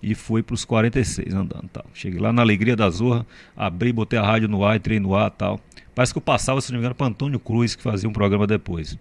[0.00, 1.68] e fui para os 46 andando.
[1.72, 1.84] Tal.
[1.92, 5.30] Cheguei lá na Alegria da Zorra, abri, botei a rádio no ar, entrei no ar
[5.30, 5.60] tal.
[5.96, 8.46] Parece que eu passava, se não me engano, para Antônio Cruz, que fazia um programa
[8.46, 8.98] depois.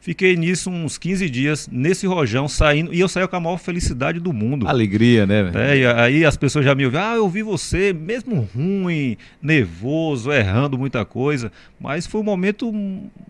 [0.00, 4.18] Fiquei nisso uns 15 dias, nesse rojão, saindo, e eu saí com a maior felicidade
[4.18, 4.66] do mundo.
[4.66, 5.42] Alegria, né?
[5.42, 5.58] velho?
[5.58, 10.32] É, e aí as pessoas já me ouviram, ah, eu vi você, mesmo ruim, nervoso,
[10.32, 12.72] errando muita coisa, mas foi um momento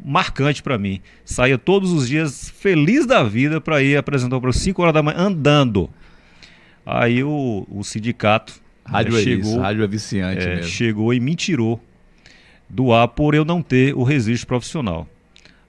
[0.04, 1.00] marcante para mim.
[1.24, 5.18] Saía todos os dias feliz da vida para ir apresentar para 5 horas da manhã
[5.18, 5.90] andando.
[6.86, 11.18] Aí o, o sindicato Rádio né, é chegou, isso, rádio é viciante é, chegou e
[11.18, 11.82] me tirou
[12.68, 15.06] do ar por eu não ter o registro profissional.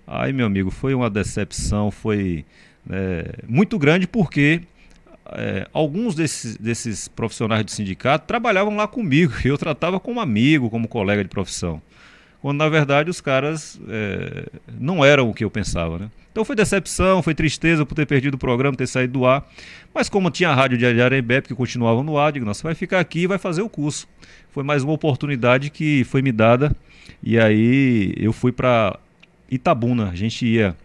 [0.05, 2.45] Aí, meu amigo, foi uma decepção, foi
[2.89, 4.61] é, muito grande porque
[5.33, 10.69] é, alguns desses, desses profissionais do sindicato trabalhavam lá comigo e eu tratava como amigo,
[10.69, 11.81] como colega de profissão.
[12.41, 14.45] Quando na verdade os caras é,
[14.79, 16.11] não eram o que eu pensava, né?
[16.31, 19.43] Então foi decepção, foi tristeza por ter perdido o programa, ter saído do ar.
[19.91, 22.99] Mas como tinha a rádio de Arembep que continuava no ar, digo, nossa, vai ficar
[22.99, 24.07] aqui e vai fazer o curso.
[24.51, 26.75] Foi mais uma oportunidade que foi me dada
[27.23, 28.99] e aí eu fui para
[29.49, 30.09] Itabuna.
[30.09, 30.75] A gente ia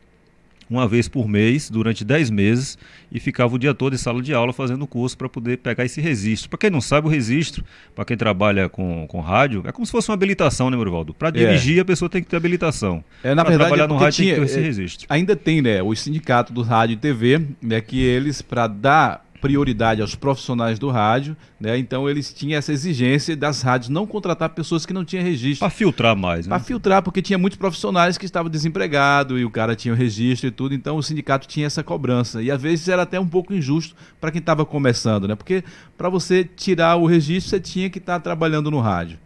[0.70, 2.78] uma vez por mês, durante 10 meses,
[3.10, 6.00] e ficava o dia todo em sala de aula fazendo curso para poder pegar esse
[6.00, 6.48] registro.
[6.48, 7.62] Para quem não sabe, o registro,
[7.94, 11.12] para quem trabalha com, com rádio, é como se fosse uma habilitação, né, Morivaldo?
[11.12, 13.04] Para dirigir, a pessoa tem que ter habilitação.
[13.22, 15.06] É, na Pra verdade, trabalhar é no rádio tem que ter tinha- esse é, registro.
[15.10, 20.00] Ainda tem, né, o sindicato do rádio e TV, né, que eles, para dar prioridade
[20.00, 24.86] aos profissionais do rádio, né, então eles tinham essa exigência das rádios não contratar pessoas
[24.86, 25.66] que não tinham registro.
[25.66, 26.50] Para filtrar mais, né?
[26.50, 30.46] Para filtrar, porque tinha muitos profissionais que estavam desempregados e o cara tinha o registro
[30.46, 32.40] e tudo, então o sindicato tinha essa cobrança.
[32.40, 35.34] E às vezes era até um pouco injusto para quem estava começando, né?
[35.34, 35.64] Porque
[35.98, 39.18] para você tirar o registro, você tinha que estar trabalhando no rádio.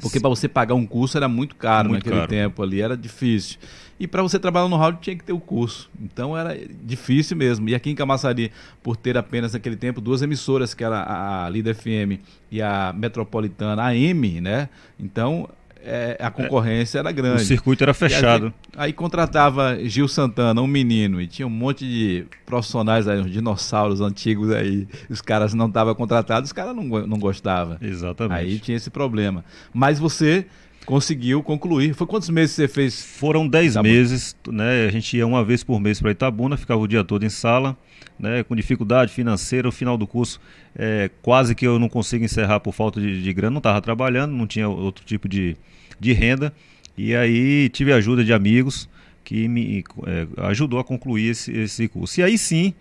[0.00, 2.28] Porque para você pagar um curso era muito caro Muito naquele caro.
[2.28, 3.58] tempo ali, era difícil.
[4.00, 5.90] E para você trabalhar no rádio tinha que ter o curso.
[6.00, 7.68] Então era difícil mesmo.
[7.68, 8.50] E aqui em Camaçari,
[8.82, 13.82] por ter apenas naquele tempo duas emissoras, que era a, Lida FM e a Metropolitana
[13.84, 14.68] AM, né?
[14.98, 15.48] Então
[15.84, 17.44] é, a concorrência era O grande.
[17.44, 18.52] circuito era fechado.
[18.76, 24.00] Aí, contratava Gil Santana, um menino, e tinha um monte de profissionais aí, uns dinossauros
[24.00, 24.86] antigos aí.
[25.10, 27.76] Os caras não estavam contratados, os caras não, não gostavam.
[27.80, 28.38] Exatamente.
[28.38, 29.44] Aí tinha esse problema.
[29.72, 30.46] Mas você
[30.86, 31.94] conseguiu concluir.
[31.94, 33.02] Foi quantos meses você fez?
[33.04, 33.88] Foram 10 Tá bom.
[33.88, 34.86] meses, né?
[34.86, 37.76] A gente ia uma vez por mês para Itabuna, ficava o dia todo em sala,
[38.18, 38.42] né?
[38.42, 39.68] Com dificuldade financeira.
[39.68, 40.40] O final do curso,
[40.76, 43.50] é, quase que eu não consigo encerrar por falta de, de grana.
[43.52, 45.56] Não estava trabalhando, não tinha outro tipo de,
[45.98, 46.52] de renda.
[46.96, 48.88] E aí tive a ajuda de amigos
[49.24, 52.20] que me é, ajudou a concluir esse, esse curso.
[52.20, 52.74] E aí sim,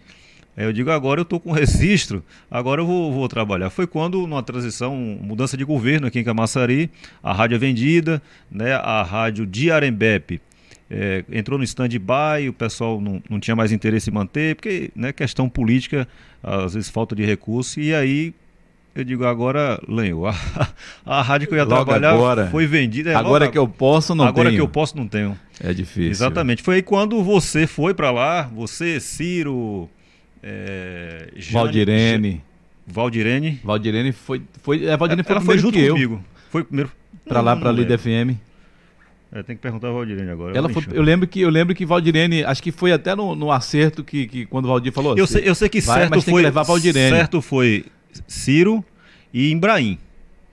[0.58, 3.70] eu digo, agora eu estou com registro, agora eu vou, vou trabalhar.
[3.70, 6.90] Foi quando, numa transição, mudança de governo aqui em Camaçari,
[7.24, 10.42] a rádio é vendida, né, a rádio de Arembepe
[10.92, 15.14] é, entrou no stand-by, o pessoal não, não tinha mais interesse em manter, porque né,
[15.14, 16.06] questão política,
[16.44, 18.34] às vezes falta de recurso, e aí
[18.94, 20.28] eu digo, agora lenhou.
[20.28, 20.36] A,
[21.06, 22.48] a rádio que eu ia Logo trabalhar agora.
[22.52, 23.12] foi vendida.
[23.12, 24.58] É, agora logo- que eu posso, não agora tenho.
[24.60, 25.38] que eu posso, não tenho.
[25.64, 26.12] É difícil.
[26.12, 26.62] Exatamente.
[26.62, 29.90] Foi aí quando você foi pra lá, você, Ciro,
[30.44, 32.42] é, Valdirene.
[32.88, 33.60] Valdirene.
[33.64, 34.42] Valdirene foi.
[34.62, 35.94] foi é, Valdirene foi Ela foi primeiro junto que eu.
[35.94, 36.26] comigo.
[36.50, 36.92] Foi primeiro.
[37.26, 38.36] Pra lá, Não, pra não Líder lembro.
[38.36, 38.40] FM.
[39.34, 40.58] É, tem que perguntar a Valdirene agora.
[40.58, 43.50] Ela foi, eu lembro que eu lembro que Valdirene, acho que foi até no, no
[43.52, 45.18] acerto que, que quando o Valdir falou.
[45.18, 46.42] Eu "Você sei, eu sei que vai, certo mas tem foi.
[46.42, 47.16] que levar Valdirene.
[47.16, 47.86] Certo foi
[48.28, 48.84] Ciro
[49.34, 49.98] e Embraim.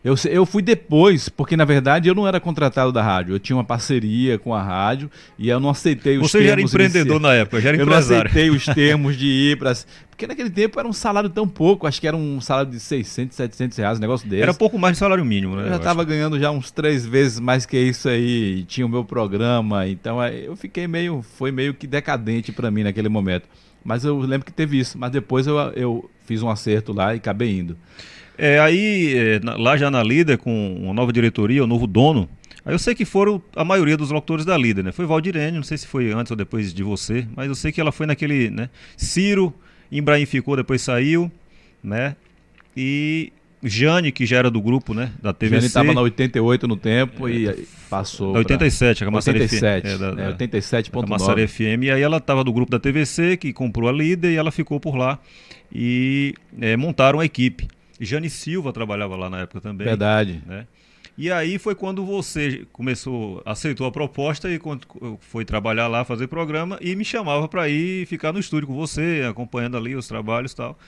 [0.04, 3.34] Eu, eu fui depois, porque na verdade eu não era contratado da rádio.
[3.34, 6.56] Eu tinha uma parceria com a rádio e eu não aceitei os Você já era
[6.56, 8.30] termos empreendedor inici- na época, já era Eu não empresário.
[8.30, 9.74] aceitei os termos de ir para.
[10.08, 13.36] Porque naquele tempo era um salário tão pouco, acho que era um salário de 600,
[13.36, 14.42] 700 reais, um negócio desse.
[14.42, 15.64] Era pouco mais de salário mínimo, né?
[15.64, 19.04] Eu já estava ganhando já uns três vezes mais que isso aí, tinha o meu
[19.04, 23.48] programa, então eu fiquei meio, foi meio que decadente para mim naquele momento.
[23.84, 27.18] Mas eu lembro que teve isso, mas depois eu, eu fiz um acerto lá e
[27.18, 27.76] acabei indo.
[28.38, 32.28] É, aí, é, na- lá já na Líder, com uma nova diretoria, o novo dono,
[32.64, 34.92] aí eu sei que foram a maioria dos locutores da Líder, né?
[34.92, 37.80] Foi Valdirene, não sei se foi antes ou depois de você, mas eu sei que
[37.80, 38.70] ela foi naquele, né?
[38.96, 39.52] Ciro,
[39.90, 41.30] Embraim ficou, depois saiu,
[41.82, 42.14] né?
[42.76, 45.10] E Jane, que já era do grupo, né?
[45.20, 45.54] Da A TVC.
[45.56, 48.34] Jane estava na 88 no tempo e aí passou.
[48.34, 49.10] Da 87, a pra...
[49.12, 49.94] Massaré 87, FM.
[49.94, 51.08] É, da, né, 87.9.
[51.08, 51.82] Massaré FM.
[51.82, 54.78] E aí ela estava do grupo da TVC, que comprou a líder, e ela ficou
[54.78, 55.18] por lá.
[55.74, 57.66] E é, montaram a equipe.
[58.00, 59.86] Jane Silva trabalhava lá na época também.
[59.86, 60.42] Verdade.
[60.46, 60.66] né?
[61.16, 64.86] E aí foi quando você começou, aceitou a proposta e quando
[65.20, 69.26] foi trabalhar lá, fazer programa e me chamava para ir ficar no estúdio com você,
[69.28, 70.78] acompanhando ali os trabalhos e tal.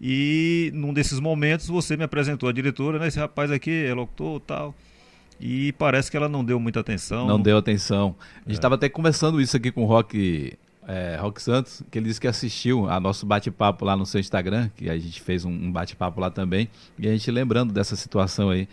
[0.00, 3.06] E num desses momentos você me apresentou a diretora, né?
[3.08, 4.74] Esse rapaz aqui é locutor tal.
[5.40, 7.26] E parece que ela não deu muita atenção.
[7.28, 8.16] Não deu atenção.
[8.36, 8.52] A gente É.
[8.54, 10.54] estava até conversando isso aqui com o Rock,
[10.88, 14.70] é, Rock Santos, que ele disse que assistiu a nosso bate-papo lá no seu Instagram,
[14.74, 18.48] que a gente fez um, um bate-papo lá também, e a gente lembrando dessa situação
[18.48, 18.66] aí.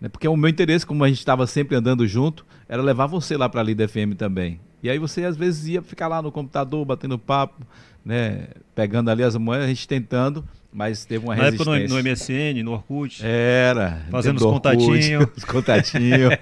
[0.00, 3.36] Né, Porque o meu interesse, como a gente estava sempre andando junto, era levar você
[3.36, 4.60] lá para a Líder FM também.
[4.82, 7.64] E aí você às vezes ia ficar lá no computador, batendo papo,
[8.04, 12.02] né, pegando ali as moedas, a gente tentando, mas teve uma Na época no, resistência.
[12.02, 12.10] no
[12.56, 13.20] MSN, no Orkut.
[13.24, 14.02] Era.
[14.10, 15.26] Fazendo os contatinhos.
[15.36, 16.34] Os contatinhos.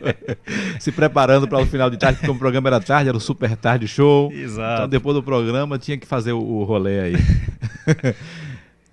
[0.78, 3.56] se preparando para o final de tarde, porque o programa era tarde, era o Super
[3.56, 4.30] Tarde Show.
[4.32, 4.74] Exato.
[4.82, 7.14] Então depois do programa tinha que fazer o, o rolê aí.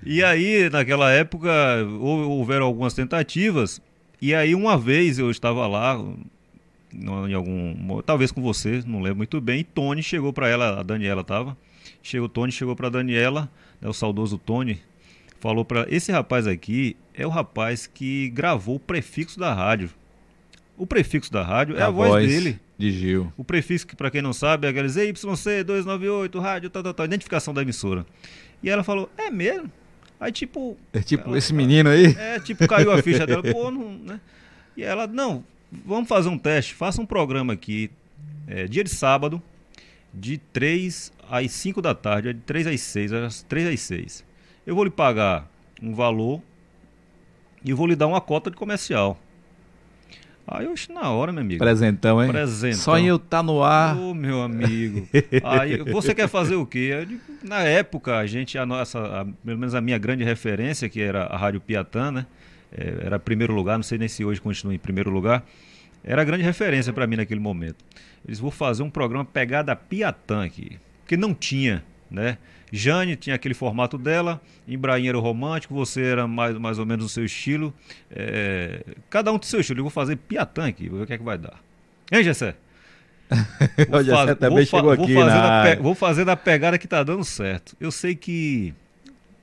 [0.07, 1.49] E aí, naquela época,
[1.99, 3.81] hou- houveram algumas tentativas.
[4.21, 5.99] E aí, uma vez eu estava lá,
[6.93, 9.61] em algum, talvez com você, não lembro muito bem.
[9.61, 11.57] E Tony chegou para ela, a Daniela estava.
[12.03, 13.49] Chegou Tony, chegou para Daniela,
[13.81, 14.79] né, o saudoso Tony,
[15.39, 19.89] falou para esse rapaz aqui é o rapaz que gravou o prefixo da rádio.
[20.77, 22.59] O prefixo da rádio é a, voz, dele.
[22.77, 23.31] De Gil.
[23.37, 27.53] O prefixo, que para quem não sabe, é aqueles YC298, rádio, tal, tal, tal, identificação
[27.53, 28.05] da emissora.
[28.61, 29.71] E ela falou, é mesmo?
[30.19, 32.07] Aí tipo, É tipo, Ela- esse menino aí.
[32.17, 34.19] é, tipo, caiu a ficha dela, pô, não, né?
[34.75, 35.43] E ela, não,
[35.85, 37.89] vamos fazer um teste, faça um programa aqui,
[38.47, 39.41] é, dia de sábado,
[40.13, 44.25] de 3 às 5 da tarde, é de 3 às 6, às 3 às 6.
[44.65, 45.47] Eu vou lhe pagar
[45.81, 46.41] um valor
[47.63, 49.19] e vou lhe dar uma cota de comercial.
[50.47, 51.57] Aí eu acho na hora, meu amigo.
[51.63, 52.29] Presentão, hein?
[52.29, 52.77] Presentão.
[52.79, 53.97] Só em eu estar no ar.
[53.97, 55.07] Ô, meu amigo.
[55.43, 57.03] Aí, você quer fazer o quê?
[57.07, 61.01] Digo, na época, a gente, a nossa, a- pelo menos a minha grande referência, que
[61.01, 62.27] era a Rádio Piatã, né?
[62.71, 65.43] É, era primeiro lugar, não sei nem se hoje continua em primeiro lugar.
[66.03, 67.83] Era a grande referência para mim naquele momento.
[68.23, 70.77] Eles vão fazer um programa pegada Piatã aqui.
[71.01, 72.37] Porque não tinha, né?
[72.75, 77.05] Jane tinha aquele formato dela, Embraim era o romântico, você era mais, mais ou menos
[77.05, 77.73] o seu estilo.
[78.11, 79.79] É, cada um tem seu estilo.
[79.79, 81.59] Eu vou fazer Piatã aqui, vou ver o que é que vai dar.
[82.11, 82.55] Hein, Gessé?
[83.89, 87.23] Faz- também fa- vou aqui fazer na pe- Vou fazer da pegada que tá dando
[87.23, 87.75] certo.
[87.79, 88.73] Eu sei que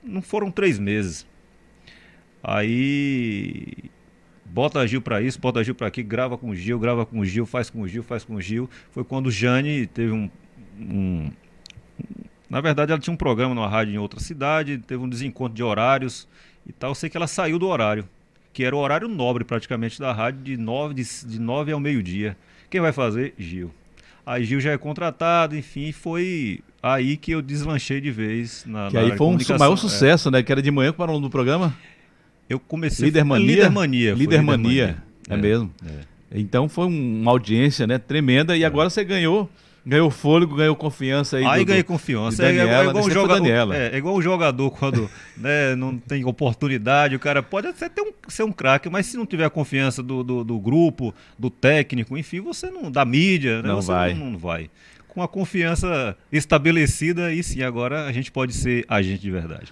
[0.03, 1.25] não foram três meses.
[2.41, 3.65] Aí
[4.45, 7.25] bota Gil pra isso, bota Gil pra aqui, grava com o Gil, grava com o
[7.25, 8.69] Gil, faz com o Gil, faz com o Gil.
[8.91, 10.29] Foi quando o Jane teve um,
[10.79, 11.31] um-
[12.53, 15.63] na verdade, ela tinha um programa numa rádio em outra cidade, teve um desencontro de
[15.63, 16.27] horários
[16.67, 16.91] e tal.
[16.91, 18.07] Eu sei que ela saiu do horário,
[18.53, 22.37] que era o horário nobre praticamente da rádio, de nove, de, de nove ao meio-dia.
[22.69, 23.33] Quem vai fazer?
[23.37, 23.71] Gil.
[24.25, 28.93] Aí Gil já é contratado, enfim, foi aí que eu deslanchei de vez na Que
[28.93, 29.77] na aí foi um maior É.
[29.77, 30.41] sucesso, né?
[30.41, 31.75] Que era de manhã, era o nome do programa?
[32.49, 33.47] Eu comecei Líder Mania?
[33.47, 34.11] Líder Mania.
[34.11, 35.03] foi Líder Mania.
[35.29, 35.73] É, É, mesmo.
[35.85, 36.39] é.
[36.39, 37.97] Então foi um- uma audiência, né?
[37.97, 38.55] Tremenda.
[38.55, 39.49] E agora você ganhou.
[39.85, 41.45] Ganhou fôlego, ganhou confiança aí.
[41.45, 42.41] Aí do- ganhei confiança.
[42.45, 45.09] É, é Daniela, igual um desse tempo foi jogador, é, é igual um jogador quando
[45.35, 49.17] né, não tem oportunidade, o cara pode até ter um, ser um craque, mas se
[49.17, 52.89] não tiver a confiança do, do, do grupo, do técnico, enfim, você não.
[52.89, 54.13] Da mídia, né, Não você vai.
[54.13, 54.69] Não, não vai.
[55.09, 59.71] Com a confiança estabelecida, aí sim, agora a gente pode ser agente de verdade.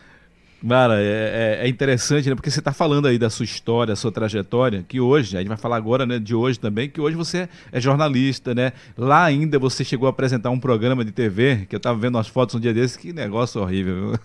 [0.68, 2.36] Cara, é, é, é interessante, né?
[2.36, 5.50] Porque você está falando aí da sua história, da sua trajetória, que hoje, a gente
[5.50, 8.72] vai falar agora, né, de hoje também, que hoje você é jornalista, né?
[8.98, 12.28] Lá ainda você chegou a apresentar um programa de TV, que eu estava vendo umas
[12.28, 14.20] fotos um dia desses, que negócio horrível, viu?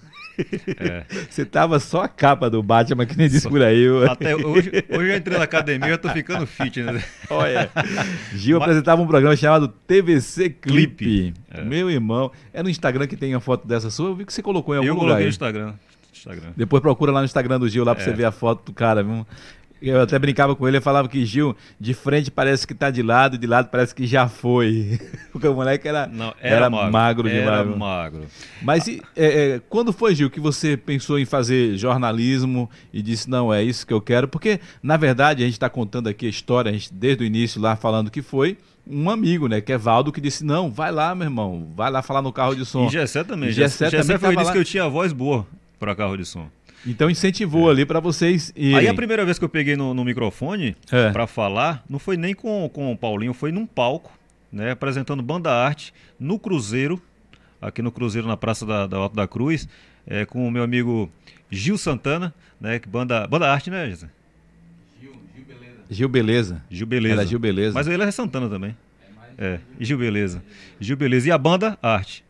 [0.79, 1.05] É.
[1.31, 3.87] Você tava só a capa do Batman, que nem disse por aí.
[4.09, 7.03] Até hoje, hoje eu entrei na academia e tô ficando fit, né?
[7.31, 7.71] Olha,
[8.35, 8.69] Gil Mas...
[8.69, 11.33] apresentava um programa chamado TVC Clipe.
[11.51, 11.63] É.
[11.63, 14.43] Meu irmão, é no Instagram que tem a foto dessa sua, eu vi que você
[14.43, 15.05] colocou em algum eu lugar.
[15.05, 15.75] Eu coloquei no Instagram.
[16.27, 16.53] Instagram.
[16.57, 18.07] Depois procura lá no Instagram do Gil, lá pra é.
[18.07, 19.03] você ver a foto do cara.
[19.03, 19.27] Viu?
[19.81, 23.03] Eu até brincava com ele, eu falava que Gil, de frente parece que tá de
[23.03, 24.99] lado, de lado parece que já foi.
[25.31, 27.47] Porque o moleque era, Não, era, era magro, magro demais.
[27.47, 28.23] Era magro.
[28.63, 33.29] Mas e, é, é, quando foi, Gil, que você pensou em fazer jornalismo e disse,
[33.29, 34.27] não, é isso que eu quero?
[34.27, 37.61] Porque, na verdade, a gente está contando aqui a história, a gente, desde o início
[37.61, 38.57] lá falando que foi
[38.89, 42.03] um amigo, né, que é Valdo, que disse, não, vai lá, meu irmão, vai lá
[42.03, 42.87] falar no carro de som.
[42.87, 43.51] E Gessé também.
[43.51, 45.47] Gessé, Gessé, Gessé foi, disse que eu tinha voz boa
[45.79, 46.49] para carro de som.
[46.87, 47.73] Então incentivou é.
[47.73, 48.77] ali para vocês irem.
[48.77, 51.11] Aí a primeira vez que eu peguei no, no microfone é.
[51.11, 54.13] para falar, não foi nem com, com o Paulinho, foi num palco,
[54.53, 57.01] né, apresentando banda arte no Cruzeiro,
[57.61, 59.69] aqui no Cruzeiro na Praça da, da Alto da Cruz,
[60.07, 61.11] é, com o meu amigo
[61.51, 65.83] Gil Santana, né, que banda, banda arte, né, Gil, Gil Beleza.
[65.91, 66.63] Gil Beleza.
[66.71, 67.15] Gil Beleza.
[67.15, 67.75] Era Gil Beleza.
[67.75, 68.77] Mas ele é Santana também.
[69.39, 70.43] É, é, Gil Beleza.
[70.81, 71.29] Gil Beleza.
[71.29, 72.25] E a banda Arte.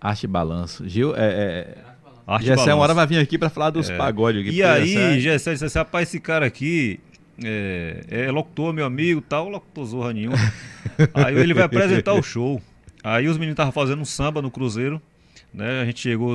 [0.00, 0.88] Arte Balanço.
[0.88, 1.91] Gil, é, é...
[2.34, 3.96] Arte Gessé uma hora vai vir aqui para falar dos é.
[3.96, 4.54] pagodes.
[4.54, 6.98] E aí, Gessé disse assim, rapaz, esse cara aqui
[7.42, 10.36] é, é locutor, meu amigo, tal, locutor zorra nenhuma.
[11.14, 12.60] aí ele vai apresentar o show.
[13.02, 15.00] Aí os meninos estavam fazendo um samba no Cruzeiro,
[15.52, 15.80] né?
[15.80, 16.34] A gente chegou,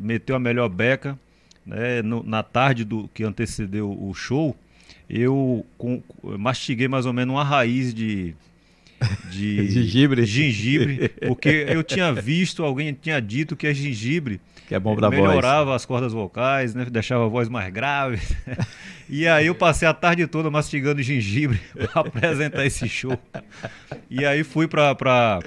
[0.00, 1.18] meteu a melhor beca,
[1.64, 2.02] né?
[2.02, 4.56] No, na tarde do que antecedeu o show,
[5.08, 6.02] eu com,
[6.38, 8.34] mastiguei mais ou menos uma raiz de
[9.30, 10.24] de gengibre.
[10.24, 14.40] gengibre, porque eu tinha visto, alguém tinha dito que a gengibre
[14.72, 15.82] que é bom pra melhorava voz.
[15.82, 16.86] as cordas vocais, né?
[16.86, 18.18] deixava a voz mais grave.
[19.06, 23.18] e aí eu passei a tarde toda mastigando gengibre para apresentar esse show.
[24.08, 25.40] E aí fui para para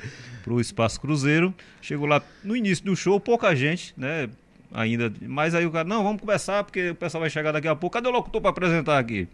[0.47, 1.51] o Espaço Cruzeiro,
[1.81, 4.29] chegou lá no início do show, pouca gente, né?
[4.71, 7.75] Ainda, mas aí o cara, não, vamos começar porque o pessoal vai chegar daqui a
[7.75, 7.95] pouco.
[7.95, 9.27] Cadê o locutor para apresentar aqui?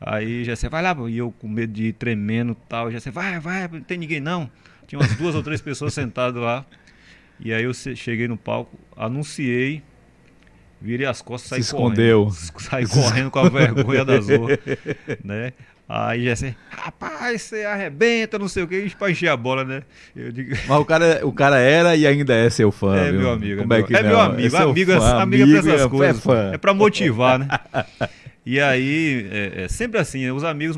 [0.00, 2.90] Aí já você vai lá, e eu com medo de ir tremendo e tal.
[2.90, 4.50] Já você vai, vai, não tem ninguém não.
[4.86, 6.64] Tinha umas duas ou três pessoas sentadas lá.
[7.40, 9.82] E aí eu cheguei no palco, anunciei,
[10.80, 12.24] virei as costas, saí Se escondeu.
[12.24, 12.38] correndo.
[12.60, 14.58] Saí correndo com a vergonha da zorra,
[15.24, 15.52] né?
[15.88, 19.82] Aí já assim, rapaz, você arrebenta, não sei o que, pra encher a bola, né?
[20.14, 20.54] Digo...
[20.68, 22.94] Mas o cara, o cara era e ainda é seu fã.
[22.94, 23.20] É viu?
[23.20, 23.62] meu amigo.
[23.62, 24.54] Como é, que é meu amigo.
[24.54, 26.18] É amigo, fã, amigo, amigo é pra essas é, coisas.
[26.18, 26.50] É, fã.
[26.52, 27.48] é pra motivar, né?
[28.44, 30.76] E aí, é, é sempre assim, os amigos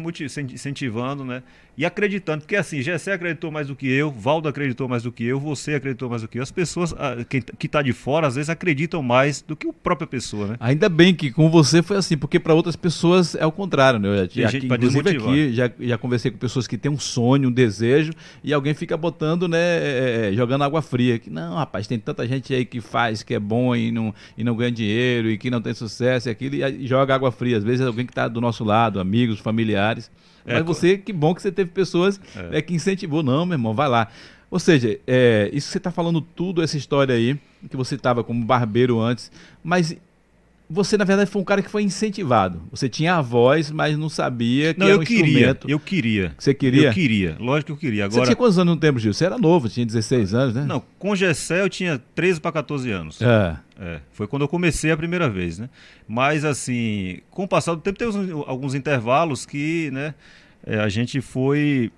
[0.53, 1.43] incentivando, né?
[1.77, 5.25] E acreditando, porque assim, Gessé acreditou mais do que eu, Valdo acreditou mais do que
[5.25, 6.43] eu, você acreditou mais do que eu.
[6.43, 9.73] As pessoas ah, que, que tá de fora, às vezes, acreditam mais do que a
[9.73, 10.57] própria pessoa, né?
[10.61, 14.09] Ainda bem que com você foi assim, porque para outras pessoas é o contrário, né?
[14.09, 17.53] Eu já, aqui, inclusive aqui, já, já conversei com pessoas que têm um sonho, um
[17.53, 18.13] desejo,
[18.43, 21.19] e alguém fica botando, né, é, é, jogando água fria.
[21.19, 24.45] Que, não, rapaz, tem tanta gente aí que faz, que é bom e não, e
[24.45, 27.57] não ganha dinheiro, e que não tem sucesso, e aquilo, e joga água fria.
[27.57, 30.11] Às vezes é alguém que está do nosso lado, amigos, familiares.
[30.45, 32.59] É, Mas você, que bom que você teve pessoas é.
[32.59, 32.63] é.
[32.63, 33.23] que incentivou.
[33.23, 34.09] Não, meu irmão, vai lá.
[34.51, 37.39] Ou seja, é, isso que você está falando tudo, essa história aí,
[37.69, 39.31] que você estava como barbeiro antes,
[39.63, 39.97] mas
[40.71, 42.63] você, na verdade, foi um cara que foi incentivado.
[42.71, 45.69] Você tinha a voz, mas não sabia que não, era um eu queria, instrumento.
[45.69, 46.35] Eu queria.
[46.39, 46.89] Você queria?
[46.89, 48.05] Eu queria, lógico que eu queria.
[48.05, 48.21] Agora...
[48.21, 49.13] Você tinha quantos anos no tempo, Gil?
[49.13, 50.65] Você era novo, tinha 16 anos, né?
[50.65, 53.21] Não, com Gessé eu tinha 13 para 14 anos.
[53.21, 53.57] É.
[53.81, 54.01] é.
[54.13, 55.69] Foi quando eu comecei a primeira vez, né?
[56.07, 60.15] Mas, assim, com o passar do tempo, teve alguns intervalos que, né,
[60.67, 61.91] é, a gente foi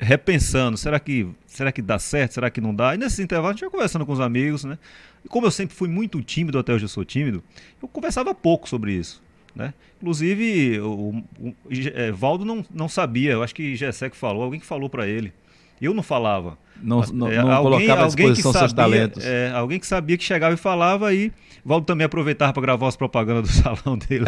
[0.00, 2.94] repensando, será que, será que dá certo, será que não dá?
[2.94, 4.76] E nesse intervalo a gente ia conversando com os amigos, né?
[5.24, 7.42] E como eu sempre fui muito tímido, até hoje eu sou tímido,
[7.80, 9.22] eu conversava pouco sobre isso.
[9.54, 9.72] Né?
[9.96, 11.54] Inclusive, o, o, o
[11.94, 15.06] é, Valdo não, não sabia, eu acho que Gessé que falou, alguém que falou para
[15.06, 15.32] ele.
[15.80, 16.58] Eu não falava.
[16.82, 19.24] Não, não, é, não alguém, colocava à disposição sabia, seus talentos.
[19.24, 21.32] É, alguém que sabia que chegava e falava e
[21.64, 24.24] Valdo também aproveitava para gravar as propagandas do salão dele.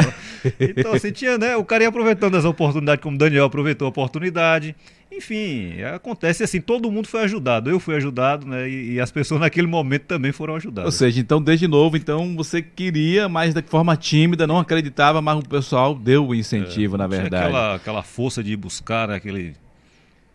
[0.61, 1.57] então, assim, tinha, né?
[1.57, 4.75] O cara ia aproveitando as oportunidades, como o Daniel aproveitou a oportunidade.
[5.11, 7.71] Enfim, acontece assim, todo mundo foi ajudado.
[7.71, 8.69] Eu fui ajudado, né?
[8.69, 10.93] E, e, as pessoas naquele momento também foram ajudadas.
[10.93, 15.39] Ou seja, então, desde novo, então você queria, mas de forma tímida, não acreditava, mas
[15.39, 17.47] o pessoal deu o incentivo, é, na verdade.
[17.47, 19.55] Aquela, aquela força de buscar, né, aquele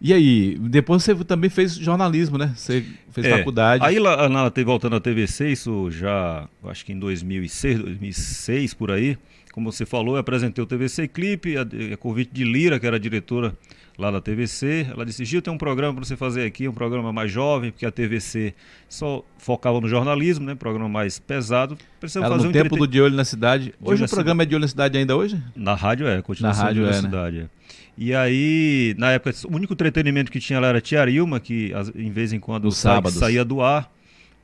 [0.06, 2.54] E aí, depois você também fez jornalismo, né?
[2.56, 3.84] Você fez é, faculdade.
[3.84, 9.18] Aí lá, na, voltando à TVC, isso já, acho que em 2006, 2006 por aí,
[9.52, 13.00] como você falou, eu apresentei o TVC Clipe, a, a convite de Lira, que era
[13.00, 13.58] diretora
[13.98, 14.86] lá da TVC.
[14.92, 17.88] Ela disse: Gil, tem um programa para você fazer aqui, um programa mais jovem, porque
[17.88, 18.54] a TVC
[18.88, 20.54] só focava no jornalismo, né?
[20.54, 21.76] Programa mais pesado.
[22.00, 23.74] Precisamos Ela fazer no um tempo do De Olho na Cidade.
[23.82, 25.42] Hoje o programa é De Olho na Cidade ainda hoje?
[25.56, 27.08] Na rádio é, continua na rádio De Olho é, na né?
[27.08, 27.40] Cidade.
[27.40, 27.65] É.
[27.98, 31.72] E aí, na época, o único entretenimento que tinha lá era a Tia Ilma, que
[31.96, 33.92] em vez em quando saía do ar.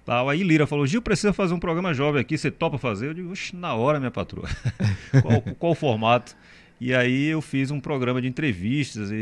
[0.05, 0.29] Tal.
[0.29, 3.07] Aí Lira falou: Gil, precisa fazer um programa jovem aqui, você topa fazer?
[3.07, 4.49] Eu digo: na hora, minha patroa.
[5.21, 6.35] qual, qual o formato?
[6.79, 9.15] E aí eu fiz um programa de entrevistas e,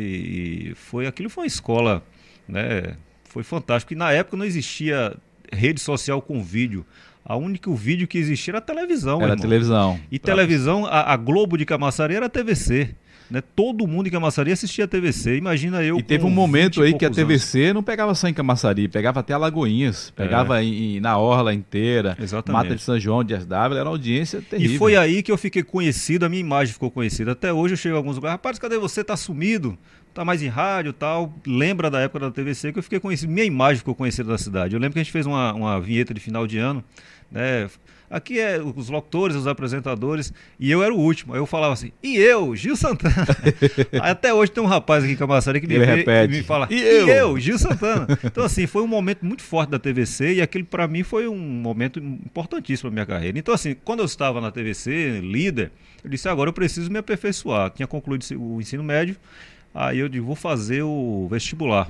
[0.72, 2.04] e foi aquilo foi uma escola,
[2.48, 2.96] né?
[3.26, 3.94] Foi fantástico.
[3.94, 5.14] E na época não existia
[5.52, 6.86] rede social com vídeo.
[7.26, 9.18] A única vídeo que existia era a televisão.
[9.18, 9.42] Era irmão.
[9.42, 10.00] televisão.
[10.10, 12.96] E televisão, a, a Globo de Camaçari era a TVC.
[13.30, 13.44] Né?
[13.56, 15.38] Todo mundo em Camaçari assistia a TVC.
[15.38, 16.00] Imagina eu.
[16.00, 17.74] E teve um momento aí que a TVC anos.
[17.76, 20.66] não pegava só em Camaçari, pegava até Alagoinhas, pegava é.
[20.66, 22.64] em, na Orla inteira, Exatamente.
[22.64, 24.76] Mata de São João, Asdável, era uma audiência terrível.
[24.76, 27.34] E foi aí que eu fiquei conhecido, a minha imagem ficou conhecida.
[27.34, 29.04] Até hoje eu chego a alguns lugares, rapaz, cadê você?
[29.04, 29.78] Tá sumido?
[30.14, 31.32] Tá mais em rádio tal.
[31.46, 34.74] Lembra da época da TVC que eu fiquei conhecido, minha imagem ficou conhecida na cidade.
[34.74, 36.84] Eu lembro que a gente fez uma, uma vinheta de final de ano,
[37.32, 37.70] né?
[38.10, 41.34] Aqui é os locutores, os apresentadores, e eu era o último.
[41.34, 43.16] Aí eu falava assim, e eu, Gil Santana.
[44.02, 47.08] Até hoje tem um rapaz aqui em Camaçari que me, vê, me fala, e eu?
[47.08, 48.08] e eu, Gil Santana.
[48.24, 51.38] Então, assim, foi um momento muito forte da TVC e aquele para mim foi um
[51.38, 53.38] momento importantíssimo na minha carreira.
[53.38, 55.72] Então, assim, quando eu estava na TVC, líder,
[56.04, 57.70] eu disse, agora eu preciso me aperfeiçoar.
[57.70, 59.16] Tinha concluído o ensino médio,
[59.74, 61.88] aí eu disse, vou fazer o vestibular.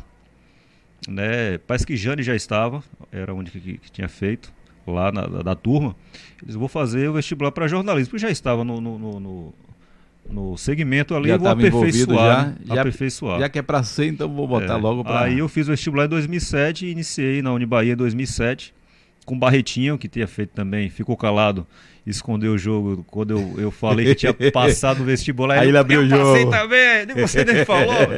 [1.07, 1.57] Né?
[1.59, 4.58] Parece que Jane já estava, era a única que, que tinha feito
[4.91, 5.95] lá na, da, da turma,
[6.41, 9.53] eles vou fazer o vestibular para jornalismo, porque já estava no, no, no,
[10.29, 13.39] no segmento ali, já vou aperfeiçoar, já, já, aperfeiçoar.
[13.39, 15.21] Já que é para ser, então vou botar é, logo para...
[15.21, 18.73] Aí eu fiz o vestibular em 2007 e iniciei na Unibaía em 2007,
[19.25, 21.67] com Barretinho, que tinha feito também, ficou calado,
[22.05, 25.59] escondeu o jogo quando eu, eu falei que tinha passado no vestibular.
[25.59, 26.49] Aí ele abriu o jogo.
[26.49, 27.93] também, nem você nem falou.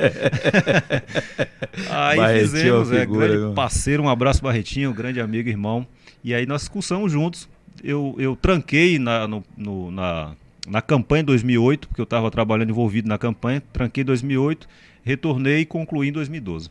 [1.89, 5.86] aí Barretinho fizemos, é, figura, grande parceiro, um abraço Barretinho, grande amigo, irmão.
[6.24, 7.47] E aí nós cursamos juntos.
[7.84, 10.36] Eu, eu tranquei na, no, no, na,
[10.67, 13.61] na campanha em 2008, porque eu estava trabalhando envolvido na campanha.
[13.74, 14.67] Tranquei em 2008,
[15.03, 16.69] retornei e concluí em 2012.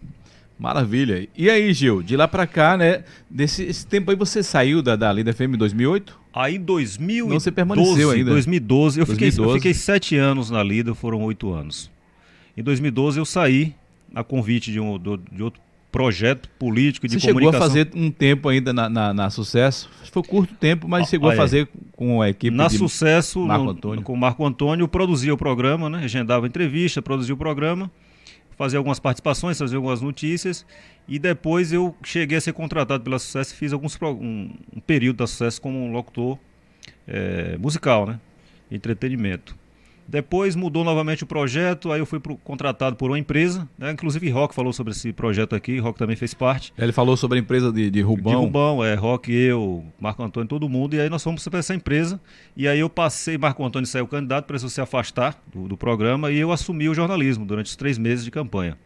[0.59, 1.27] Maravilha.
[1.35, 3.03] E aí, Gil, de lá para cá, né?
[3.31, 6.21] Desse esse tempo aí você saiu da, da Lida FM em 2008?
[6.35, 8.31] Aí em 2012, Não, você permaneceu ainda.
[8.31, 9.33] 2012, eu, 2012.
[9.33, 11.91] Fiquei, eu fiquei sete anos na Lida, foram oito anos.
[12.57, 13.75] Em 2012 eu saí
[14.15, 15.61] a convite de, um, de outro
[15.91, 17.69] projeto político de Você comunicação.
[17.69, 19.91] chegou a fazer um tempo ainda na, na, na Sucesso?
[20.11, 21.69] Foi curto tempo, mas chegou ah, a fazer é.
[21.93, 24.03] com a equipe Na Sucesso, Marco Antônio.
[24.03, 26.05] com o Marco Antônio, produzia o programa, né?
[26.05, 27.91] agendava entrevista, produzia o programa,
[28.57, 30.67] fazia algumas participações, fazia algumas notícias,
[31.07, 35.19] e depois eu cheguei a ser contratado pela Sucesso e fiz alguns um, um período
[35.19, 36.39] da Sucesso como um locutor
[37.07, 38.21] é, musical, né?
[38.71, 39.57] entretenimento.
[40.11, 43.93] Depois mudou novamente o projeto, aí eu fui pro, contratado por uma empresa, né?
[43.93, 46.73] inclusive Rock falou sobre esse projeto aqui, Rock também fez parte.
[46.77, 48.33] Ele falou sobre a empresa de, de Rubão.
[48.33, 51.77] De Rubão, é, Rock, eu, Marco Antônio, todo mundo, e aí nós fomos para essa
[51.77, 52.21] empresa,
[52.57, 56.39] e aí eu passei, Marco Antônio saiu candidato, precisou se afastar do, do, programa, e
[56.39, 58.77] eu assumi o jornalismo durante os três meses de campanha.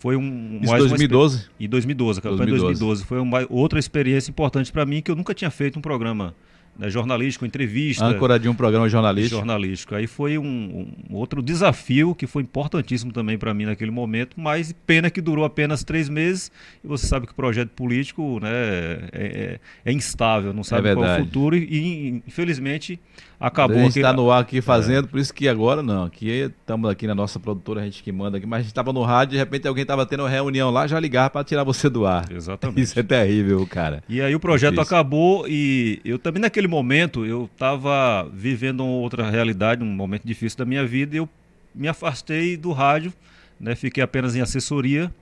[0.00, 0.58] Foi um...
[0.60, 1.36] Isso mais 2012?
[1.36, 2.80] Uma, em 2012, a campanha 2012.
[2.80, 3.04] 2012.
[3.04, 6.34] Foi uma outra experiência importante para mim, que eu nunca tinha feito um programa
[6.78, 8.04] né, jornalístico, entrevista.
[8.04, 9.36] Âncora de um programa jornalístico.
[9.36, 9.94] Jornalístico.
[9.96, 14.72] Aí foi um, um outro desafio que foi importantíssimo também para mim naquele momento, mas
[14.86, 16.52] pena que durou apenas três meses.
[16.84, 20.94] E você sabe que o projeto político né, é, é, é instável, não sabe é
[20.94, 21.56] qual é o futuro.
[21.56, 23.00] E, e infelizmente
[23.38, 23.78] acabou.
[23.78, 25.08] A gente está no ar aqui fazendo, é.
[25.08, 26.04] por isso que agora não.
[26.04, 28.92] Aqui estamos aqui na nossa produtora, a gente que manda aqui, mas a gente estava
[28.92, 31.88] no rádio, de repente alguém estava tendo uma reunião lá, já ligar para tirar você
[31.88, 32.30] do ar.
[32.30, 32.80] Exatamente.
[32.82, 34.02] Isso é terrível, cara.
[34.08, 34.96] E aí o projeto Difícil.
[34.96, 40.58] acabou e eu também naquele momento eu estava vivendo uma outra realidade, um momento difícil
[40.58, 41.28] da minha vida e eu
[41.74, 43.12] me afastei do rádio,
[43.60, 43.74] né?
[43.74, 45.12] Fiquei apenas em assessoria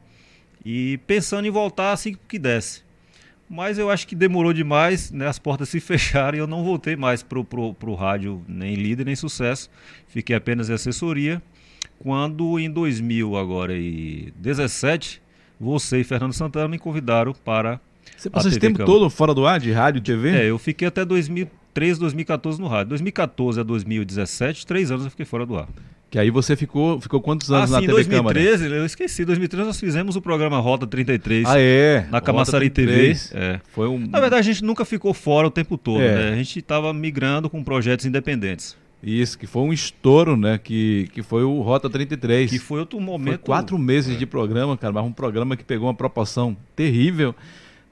[0.65, 2.86] e pensando em voltar assim que desse.
[3.49, 5.27] Mas eu acho que demorou demais, né?
[5.27, 9.17] as portas se fecharam e eu não voltei mais para o rádio, nem líder, nem
[9.17, 9.71] sucesso.
[10.09, 11.41] Fiquei apenas em assessoria.
[11.99, 15.23] Quando em 2000, agora e 17,
[15.59, 17.81] você e Fernando Santana me convidaram para.
[18.17, 20.31] Você passou esse tempo todo fora do ar, de rádio e TV?
[20.31, 22.91] É, eu fiquei até 2013, 2014 no rádio.
[22.91, 25.69] 2014 a 2017, três anos eu fiquei fora do ar.
[26.17, 28.77] Que aí você ficou, ficou quantos anos ah, na sim, TV 2013, Câmara?
[28.77, 31.45] eu esqueci, 2013 nós fizemos o programa Rota 33.
[31.47, 32.07] Ah, é?
[32.11, 33.15] Na Camaçari TV.
[33.35, 33.61] É.
[33.75, 33.99] Foi um...
[33.99, 36.15] Na verdade, a gente nunca ficou fora o tempo todo, é.
[36.15, 36.33] né?
[36.33, 38.79] A gente estava migrando com projetos independentes.
[39.03, 40.57] Isso, que foi um estouro, né?
[40.57, 42.49] Que, que foi o Rota 33.
[42.49, 43.41] Que foi outro momento.
[43.41, 44.19] Foi quatro meses é.
[44.19, 47.35] de programa, cara, mas um programa que pegou uma proporção terrível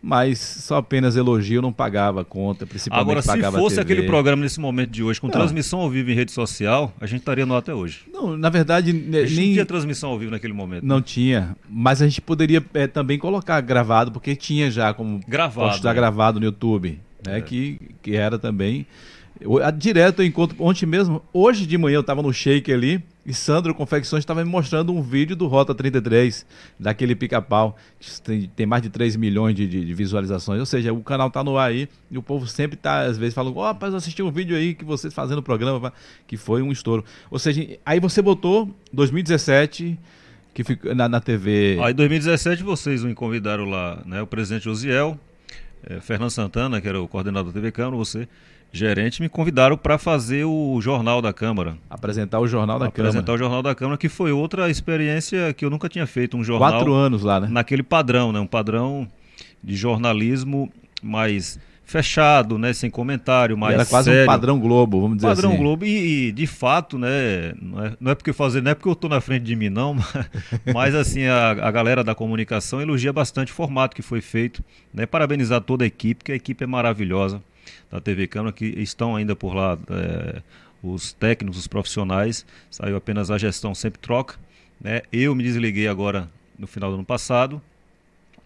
[0.05, 4.61] mas só apenas elogio não pagava a conta, principalmente Agora, se fosse aquele programa nesse
[4.61, 5.33] momento de hoje, com não.
[5.33, 8.03] transmissão ao vivo em rede social, a gente estaria no até hoje.
[8.13, 10.85] Não, na verdade, nem tinha transmissão ao vivo naquele momento.
[10.85, 11.03] Não né?
[11.03, 15.89] tinha, mas a gente poderia é, também colocar gravado, porque tinha já como gravado, postar
[15.89, 15.95] né?
[15.95, 17.41] gravado no YouTube, né, é.
[17.41, 18.87] que, que era também
[19.77, 23.75] Direto eu encontro, ontem mesmo, hoje de manhã eu estava no shake ali e Sandro
[23.75, 26.47] Confecções estava me mostrando um vídeo do Rota 33,
[26.79, 30.61] daquele pica-pau, que tem, tem, mais de 3 milhões de, de, de, visualizações.
[30.61, 33.35] Ou seja, o canal tá no ar aí e o povo sempre tá, às vezes,
[33.35, 35.93] falando: Ó, oh, rapaz, eu assisti um vídeo aí que vocês fazendo o programa,
[36.27, 37.05] que foi um estouro.
[37.31, 39.99] Ou seja, aí você botou 2017
[40.53, 41.79] que ficou na, na TV.
[41.83, 44.23] Aí em 2017 vocês me convidaram lá, né?
[44.23, 45.19] O presidente Osiel,
[45.83, 48.29] é, Fernando Santana, que era o coordenador da TV Câmara, você
[48.77, 51.77] gerente me convidaram para fazer o Jornal da Câmara.
[51.89, 53.11] Apresentar o Jornal da Câmara.
[53.11, 56.37] Apresentar o Jornal da Câmara, que foi outra experiência que eu nunca tinha feito.
[56.37, 56.73] Um jornal.
[56.73, 57.47] Quatro anos lá, né?
[57.49, 58.41] Naquele padrão, né?
[58.41, 59.07] Um padrão
[59.63, 64.23] de jornalismo mais fechado, né, sem comentário, mais era quase sério.
[64.23, 65.59] um padrão Globo, vamos dizer padrão assim.
[65.59, 68.75] Padrão Globo e, e, de fato, né, não é, não é porque fazer, não é
[68.75, 69.93] porque eu estou na frente de mim não,
[70.65, 74.65] mas, mas assim a, a galera da comunicação elogia bastante o formato que foi feito,
[74.95, 77.43] né, parabenizar toda a equipe, que a equipe é maravilhosa
[77.91, 80.43] da TV Câmara, que estão ainda por lá é,
[80.83, 84.37] os técnicos, os profissionais, saiu apenas a gestão, sempre troca.
[84.81, 85.03] Né?
[85.13, 87.61] Eu me desliguei agora no final do ano passado,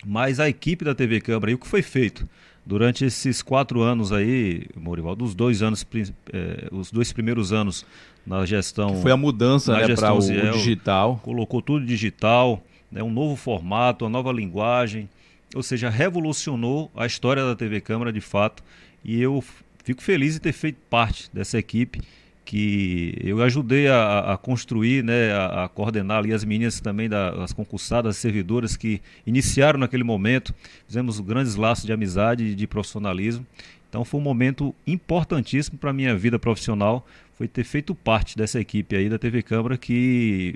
[0.06, 2.28] mas a equipe da TV Câmara, e o que foi feito?
[2.64, 5.86] Durante esses quatro anos aí, Morivaldo, dos dois anos,
[6.32, 7.84] é, os dois primeiros anos
[8.26, 8.94] na gestão.
[8.94, 11.18] Que foi a mudança né, para o, o digital.
[11.24, 12.62] Colocou tudo digital,
[12.92, 15.08] né, um novo formato, uma nova linguagem,
[15.54, 18.62] ou seja, revolucionou a história da TV Câmara de fato.
[19.04, 19.42] E eu
[19.84, 22.00] fico feliz de ter feito parte dessa equipe
[22.48, 27.44] que eu ajudei a, a construir, né, a, a, coordenar ali as meninas também, da,
[27.44, 30.54] as concursadas, as servidoras que iniciaram naquele momento.
[30.86, 33.46] Fizemos grandes laços de amizade e de profissionalismo.
[33.90, 38.58] Então foi um momento importantíssimo para a minha vida profissional, foi ter feito parte dessa
[38.58, 40.54] equipe aí da TV Câmara que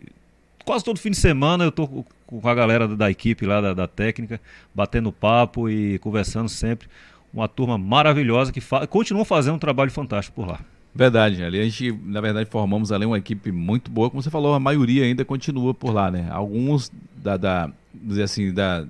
[0.65, 3.87] quase todo fim de semana eu estou com a galera da, equipe lá da, da
[3.87, 4.41] técnica,
[4.75, 6.89] batendo papo e conversando sempre
[7.33, 10.61] uma turma maravilhosa que fa continua fazendo um trabalho fantástico por lá.
[10.95, 14.53] Verdade, ali a gente, na verdade, formamos ali uma equipe muito boa, como você falou,
[14.53, 16.29] a maioria ainda continua por lá, né?
[16.31, 18.85] Alguns da, da dizer assim, da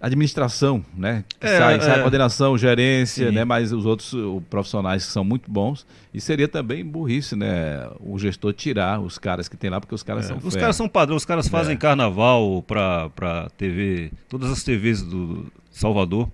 [0.00, 1.24] administração, né?
[1.40, 3.34] É, sai, é, sai coordenação, gerência, sim.
[3.34, 3.44] né?
[3.44, 5.86] Mas os outros os profissionais que são muito bons.
[6.14, 7.88] E seria também burrice, né?
[8.00, 10.76] O gestor tirar os caras que tem lá, porque os caras é, são Os caras
[10.76, 11.76] são padrão, os caras fazem é.
[11.76, 16.28] carnaval para para TV, todas as TVs do Salvador.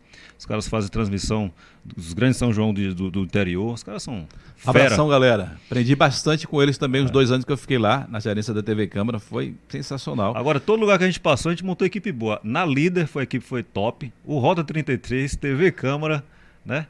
[0.45, 1.51] Os caras fazem transmissão
[1.83, 3.73] dos grandes São João de, do, do, interior.
[3.73, 4.29] Os caras são.
[4.57, 4.85] Fera.
[4.85, 5.57] Abração, galera.
[5.65, 7.13] Aprendi bastante com eles também, os é.
[7.13, 9.19] dois anos que eu fiquei lá na gerência da TV Câmara.
[9.19, 10.37] Foi sensacional.
[10.37, 12.39] Agora, todo lugar que a gente passou, a gente montou equipe boa.
[12.45, 14.13] Na líder, foi a equipe foi top.
[14.23, 16.23] O Roda 33, TV Câmara,
[16.63, 16.89] né?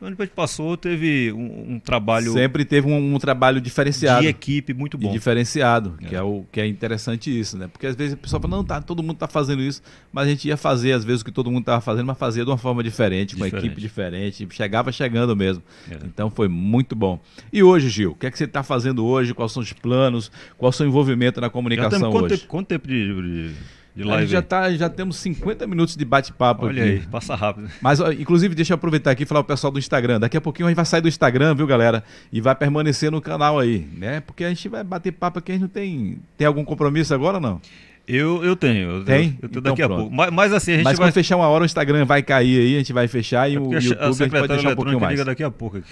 [0.00, 2.32] Onde a gente passou, teve um, um trabalho.
[2.32, 4.20] Sempre teve um, um, trabalho diferenciado.
[4.20, 5.08] De equipe muito bom.
[5.08, 6.06] E diferenciado, é.
[6.06, 7.66] que é o que é interessante isso, né?
[7.66, 9.80] Porque às vezes o pessoal fala, não, tá, todo mundo está fazendo isso,
[10.12, 12.44] mas a gente ia fazer, às vezes, o que todo mundo estava fazendo, mas fazia
[12.44, 13.50] de uma forma diferente, diferente.
[13.50, 15.62] com uma equipe diferente, chegava chegando mesmo.
[15.90, 15.94] É.
[16.04, 17.18] Então foi muito bom.
[17.50, 19.32] E hoje, Gil, o que é que você está fazendo hoje?
[19.32, 20.30] Quais são os planos?
[20.58, 22.36] Qual é o seu envolvimento na comunicação quanto hoje?
[22.36, 23.54] Tempo, quanto tempo de, de
[23.96, 24.26] de live.
[24.30, 26.80] já, tá, já temos 50 minutos de bate-papo aqui.
[26.80, 27.70] Olha aí, passa rápido.
[27.80, 30.20] Mas, inclusive, deixa eu aproveitar aqui e falar o pessoal do Instagram.
[30.20, 32.04] Daqui a pouquinho a gente vai sair do Instagram, viu, galera?
[32.30, 34.20] E vai permanecer no canal aí, né?
[34.20, 36.18] Porque a gente vai bater papo aqui, a gente não tem...
[36.36, 37.60] Tem algum compromisso agora ou não?
[38.06, 38.90] Eu, eu tenho.
[38.90, 39.36] Eu, Tem?
[39.42, 39.92] Eu, tenho então, daqui pronto.
[39.92, 40.14] a pouco.
[40.14, 41.08] Mas, mas, assim, a gente mas vai...
[41.08, 43.58] quando fechar uma hora, o Instagram vai cair aí, a gente vai fechar e é
[43.58, 45.12] o YouTube a, a, gente pode deixar um pouquinho mais.
[45.12, 45.90] liga daqui a pouco aqui.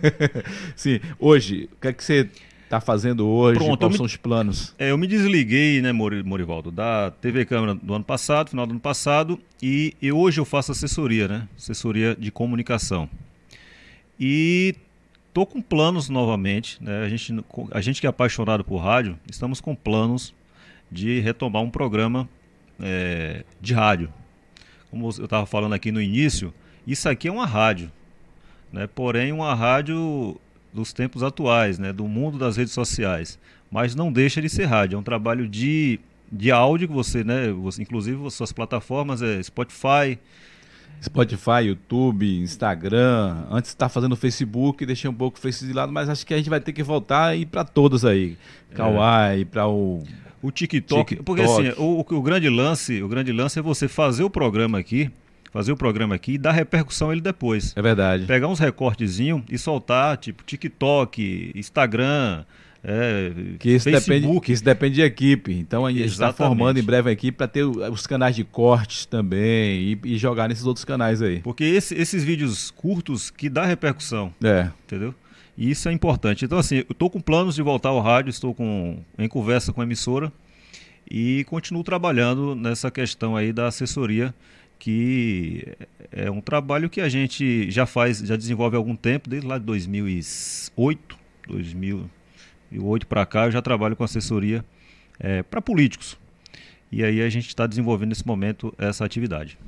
[0.74, 1.00] Sim.
[1.18, 2.30] Hoje, o que é que você
[2.68, 3.58] está fazendo hoje?
[3.58, 4.74] Pronto, Quais me, são os planos?
[4.78, 8.80] É, eu me desliguei, né, Morivaldo, da TV Câmara do ano passado, final do ano
[8.80, 11.48] passado, e, e hoje eu faço assessoria, né?
[11.56, 13.08] Assessoria de comunicação.
[14.20, 14.74] E
[15.32, 17.04] tô com planos novamente, né?
[17.04, 17.34] A gente,
[17.72, 20.34] a gente que é apaixonado por rádio, estamos com planos
[20.92, 22.28] de retomar um programa
[22.80, 24.12] é, de rádio.
[24.90, 26.52] Como eu estava falando aqui no início,
[26.86, 27.90] isso aqui é uma rádio,
[28.70, 28.86] né?
[28.86, 30.38] Porém, uma rádio
[30.78, 33.38] dos tempos atuais, né, do mundo das redes sociais.
[33.70, 36.00] Mas não deixa de ser rádio, é um trabalho de,
[36.30, 40.18] de áudio que você, né, você, inclusive suas plataformas é Spotify,
[41.02, 43.44] Spotify, YouTube, Instagram.
[43.50, 46.36] Antes estava fazendo Facebook, deixei um pouco o Facebook de lado, mas acho que a
[46.36, 48.36] gente vai ter que voltar e ir para todos aí.
[48.74, 49.44] Kawaii, é.
[49.44, 50.02] para o
[50.40, 54.22] o TikTok, TikTok, porque assim, o, o, grande lance, o grande lance é você fazer
[54.22, 55.10] o programa aqui
[55.50, 57.72] fazer o programa aqui e dar repercussão a ele depois.
[57.76, 58.24] É verdade.
[58.24, 62.44] Pegar uns recortezinhos e soltar, tipo, TikTok, Instagram,
[62.82, 65.52] é, que isso, depende, que isso depende de equipe.
[65.52, 69.04] Então a gente está formando em breve a equipe para ter os canais de cortes
[69.04, 71.40] também e, e jogar nesses outros canais aí.
[71.40, 74.32] Porque esse, esses vídeos curtos que dá repercussão.
[74.42, 74.70] É.
[74.86, 75.14] Entendeu?
[75.56, 76.44] E isso é importante.
[76.44, 79.80] Então, assim, eu estou com planos de voltar ao rádio, estou com, em conversa com
[79.80, 80.32] a emissora
[81.10, 84.32] e continuo trabalhando nessa questão aí da assessoria,
[84.78, 85.66] que
[86.12, 89.58] é um trabalho que a gente já faz, já desenvolve há algum tempo, desde lá
[89.58, 94.64] de 2008, 2008 para cá, eu já trabalho com assessoria
[95.18, 96.16] é, para políticos.
[96.90, 99.58] E aí a gente está desenvolvendo nesse momento essa atividade.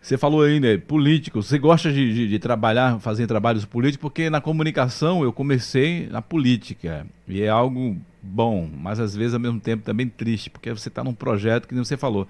[0.00, 1.42] Você falou aí, né, político.
[1.42, 6.22] Você gosta de, de, de, trabalhar, fazer trabalhos políticos, porque na comunicação eu comecei na
[6.22, 7.06] política.
[7.28, 11.04] E é algo bom, mas às vezes ao mesmo tempo também triste, porque você está
[11.04, 12.26] num projeto que nem você falou.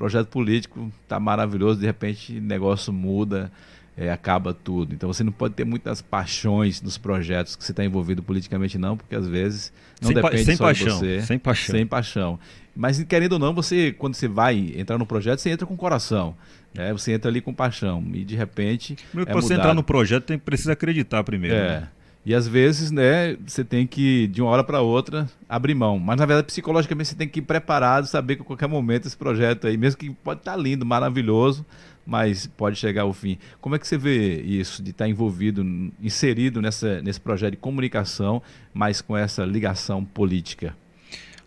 [0.00, 3.52] Projeto político está maravilhoso, de repente o negócio muda,
[3.94, 4.94] é, acaba tudo.
[4.94, 8.96] Então você não pode ter muitas paixões nos projetos que você está envolvido politicamente, não,
[8.96, 9.70] porque às vezes
[10.00, 11.20] não sem depende sem só paixão, de você.
[11.20, 11.74] Sem paixão.
[11.74, 12.40] Sem paixão.
[12.74, 16.34] Mas querendo ou não, você, quando você vai entrar no projeto, você entra com coração.
[16.72, 16.90] Né?
[16.94, 18.02] Você entra ali com paixão.
[18.14, 18.96] E de repente.
[19.12, 21.56] Para é você entrar no projeto, tem, precisa acreditar primeiro.
[21.56, 21.80] É.
[21.80, 21.88] Né?
[22.24, 25.98] E às vezes, né, você tem que, de uma hora para outra, abrir mão.
[25.98, 29.16] Mas na verdade, psicologicamente, você tem que ir preparado, saber que a qualquer momento esse
[29.16, 31.64] projeto aí, mesmo que pode estar tá lindo, maravilhoso,
[32.06, 33.38] mas pode chegar ao fim.
[33.60, 35.64] Como é que você vê isso, de estar tá envolvido,
[36.00, 38.42] inserido nessa, nesse projeto de comunicação,
[38.74, 40.76] mas com essa ligação política?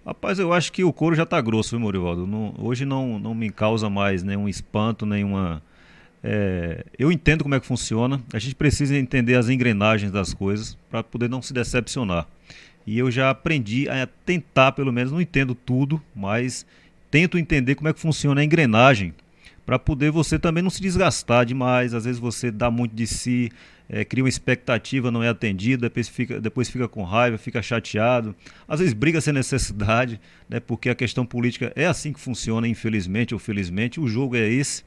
[0.06, 2.28] Rapaz, eu acho que o couro já está grosso, viu, Morivaldo?
[2.28, 5.62] Não, hoje não, não me causa mais nenhum espanto, nenhuma.
[6.24, 8.22] É, eu entendo como é que funciona.
[8.34, 12.28] A gente precisa entender as engrenagens das coisas para poder não se decepcionar.
[12.88, 16.66] E eu já aprendi a tentar, pelo menos, não entendo tudo, mas
[17.12, 19.14] tento entender como é que funciona a engrenagem
[19.66, 21.94] para poder você também não se desgastar demais.
[21.94, 23.52] Às vezes você dá muito de si,
[23.88, 28.36] é, cria uma expectativa, não é atendida, depois fica, depois fica com raiva, fica chateado,
[28.68, 30.20] às vezes briga sem necessidade,
[30.50, 34.50] né, porque a questão política é assim que funciona, infelizmente ou felizmente, o jogo é
[34.50, 34.84] esse.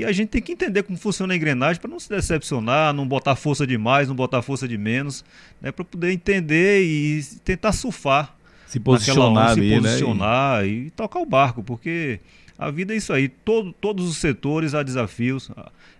[0.00, 3.06] E a gente tem que entender como funciona a engrenagem para não se decepcionar, não
[3.06, 5.22] botar força de mais, não botar força de menos,
[5.60, 8.34] né, para poder entender e tentar surfar.
[8.66, 10.68] Se posicionar, onda, se posicionar né?
[10.68, 12.18] e tocar o barco, porque
[12.60, 13.26] a vida é isso aí.
[13.26, 15.50] Todo, todos os setores há desafios.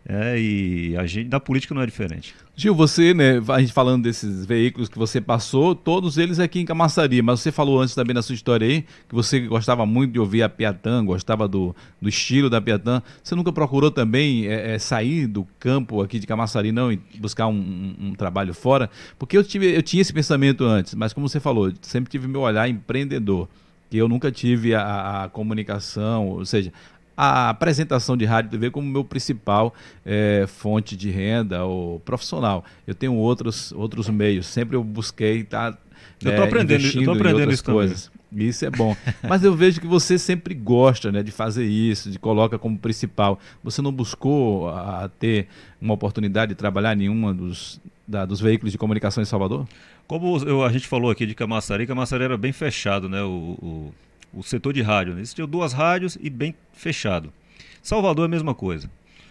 [0.06, 2.34] É, e a gente, da política não é diferente.
[2.54, 6.66] Gil, você, né, a gente falando desses veículos que você passou, todos eles aqui em
[6.66, 10.18] Camaçari, mas você falou antes também na sua história aí, que você gostava muito de
[10.18, 13.02] ouvir a Piatã, gostava do, do estilo da Piatã.
[13.22, 17.46] Você nunca procurou também é, é, sair do campo aqui de Camaçari, não, e buscar
[17.46, 18.90] um, um, um, trabalho fora?
[19.18, 22.42] Porque eu, tive, eu tinha esse pensamento antes, mas como você falou, sempre tive meu
[22.42, 23.48] olhar empreendedor
[23.90, 26.72] que eu nunca tive a, a, comunicação, ou seja,
[27.16, 29.74] a apresentação de rádio e TV como meu principal
[30.06, 32.64] é, fonte de renda ou profissional.
[32.86, 35.72] Eu tenho outros, outros meios, sempre eu busquei estar.
[35.72, 35.78] Tá,
[36.22, 38.04] eu estou é, aprendendo, eu tô aprendendo isso coisas.
[38.04, 38.20] Também.
[38.46, 38.96] Isso é bom.
[39.28, 43.40] Mas eu vejo que você sempre gosta né, de fazer isso, de coloca como principal.
[43.62, 45.48] Você não buscou a, ter
[45.80, 49.66] uma oportunidade de trabalhar em nenhuma dos, da, dos veículos de comunicação em Salvador?
[50.10, 53.22] Como eu, a gente falou aqui de Camaçari, Camaçari era bem fechado, né?
[53.22, 53.92] O,
[54.32, 55.14] o, o setor de rádio.
[55.14, 55.20] Né?
[55.20, 57.32] Existiam duas rádios e bem fechado.
[57.80, 58.90] Salvador é a mesma coisa.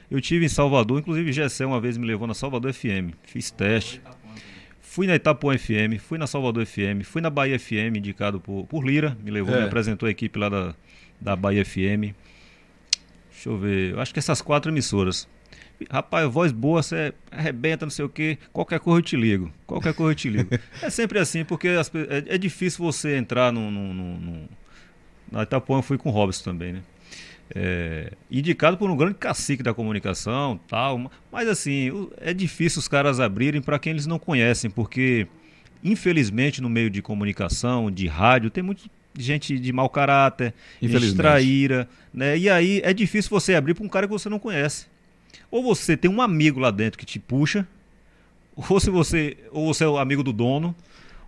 [0.10, 4.02] Eu tive em Salvador, inclusive Gessé uma vez me levou na Salvador FM, fiz teste.
[4.80, 8.86] Fui na Itapuã FM, fui na Salvador FM, fui na Bahia FM, indicado por, por
[8.88, 9.60] Lira, me levou, é.
[9.60, 10.74] me apresentou a equipe lá da,
[11.20, 12.16] da Bahia FM.
[13.34, 15.28] Deixa eu ver, eu acho que essas quatro emissoras.
[15.90, 19.52] Rapaz, voz boa, você arrebenta, não sei o quê, qualquer coisa eu te ligo.
[19.66, 20.50] Qualquer coisa eu te ligo.
[20.82, 23.72] é sempre assim, porque as, é, é, difícil você entrar num.
[23.72, 24.48] num, num
[25.32, 26.82] na Itapuã eu fui com o Robson também, né?
[27.54, 31.12] é, indicado por um grande cacique da comunicação, tal.
[31.32, 35.28] Mas assim, é difícil os caras abrirem para quem eles não conhecem, porque
[35.84, 38.84] infelizmente no meio de comunicação, de rádio, tem muita
[39.18, 42.38] gente de mau caráter, gente traíra, né?
[42.38, 44.86] E aí é difícil você abrir para um cara que você não conhece.
[45.52, 47.68] Ou você tem um amigo lá dentro que te puxa,
[48.56, 50.76] ou se você, ou você é o amigo do dono,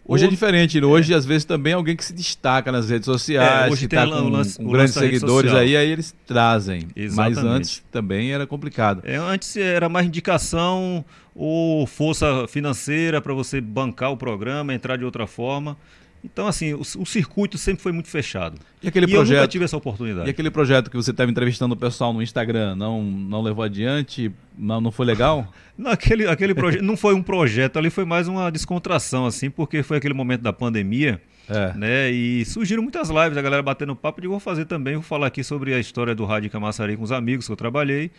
[0.04, 0.88] Hoje é diferente, né?
[0.88, 1.16] hoje é.
[1.16, 4.06] às vezes também é alguém que se destaca nas redes sociais, é, hoje que está
[4.06, 6.88] com, lance, com grandes seguidores aí, aí eles trazem.
[6.96, 7.36] Exatamente.
[7.36, 9.02] Mas antes também era complicado.
[9.06, 15.06] É, antes era mais indicação ou força financeira para você bancar o programa, entrar de
[15.06, 15.78] outra forma.
[16.24, 18.60] Então, assim, o, o, circuito sempre foi muito fechado.
[18.82, 20.28] E aquele e projeto, eu nunca tive essa oportunidade.
[20.28, 24.32] E aquele projeto que você estava entrevistando o pessoal no Instagram, não, não levou adiante?
[24.56, 25.52] Não, não foi legal?
[25.76, 29.82] não, aquele, aquele projeto não foi um projeto, ali foi mais uma descontração, assim, porque
[29.82, 31.20] foi aquele momento da pandemia.
[31.50, 31.74] É.
[31.74, 32.12] Né?
[32.12, 35.28] E surgiram muitas lives, a galera batendo papo, e digo, vou fazer também, vou falar
[35.28, 38.12] aqui sobre a história do Rádio Camaçari com os amigos que eu trabalhei.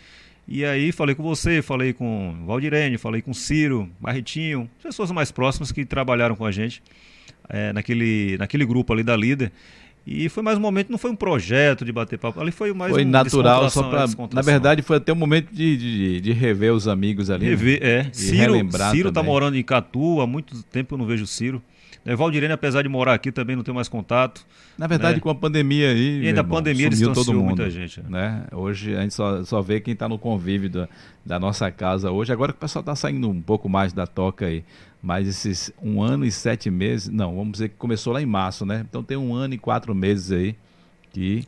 [0.46, 5.70] E aí falei com você, falei com Valdirene, falei com Ciro, Barretinho, pessoas mais próximas
[5.70, 6.82] que trabalharam com a gente
[7.48, 9.52] é, naquele, naquele grupo ali da líder.
[10.04, 12.92] E foi mais um momento, não foi um projeto de bater papo, ali foi mais
[12.92, 16.72] Foi um natural, só pra, na verdade foi até um momento de, de, de rever
[16.72, 17.44] os amigos ali.
[17.44, 17.50] Né?
[17.50, 17.88] Rever, né?
[17.88, 18.08] é.
[18.12, 18.54] Ciro,
[18.90, 21.62] Ciro tá morando em Catu, há muito tempo eu não vejo Ciro.
[22.04, 24.44] É, Valdirene, apesar de morar aqui, também não tem mais contato.
[24.76, 25.20] Na verdade, né?
[25.20, 26.22] com a pandemia aí.
[26.22, 28.00] E ainda a pandemia distanciou todo mundo, muita gente.
[28.00, 28.10] É.
[28.10, 28.44] Né?
[28.50, 30.88] Hoje a gente só, só vê quem está no convívio da,
[31.24, 32.32] da nossa casa hoje.
[32.32, 34.64] Agora que o pessoal está saindo um pouco mais da toca aí.
[35.02, 38.64] Mas esses um ano e sete meses, não, vamos dizer que começou lá em março,
[38.64, 38.86] né?
[38.88, 40.54] Então tem um ano e quatro meses aí
[41.10, 41.44] que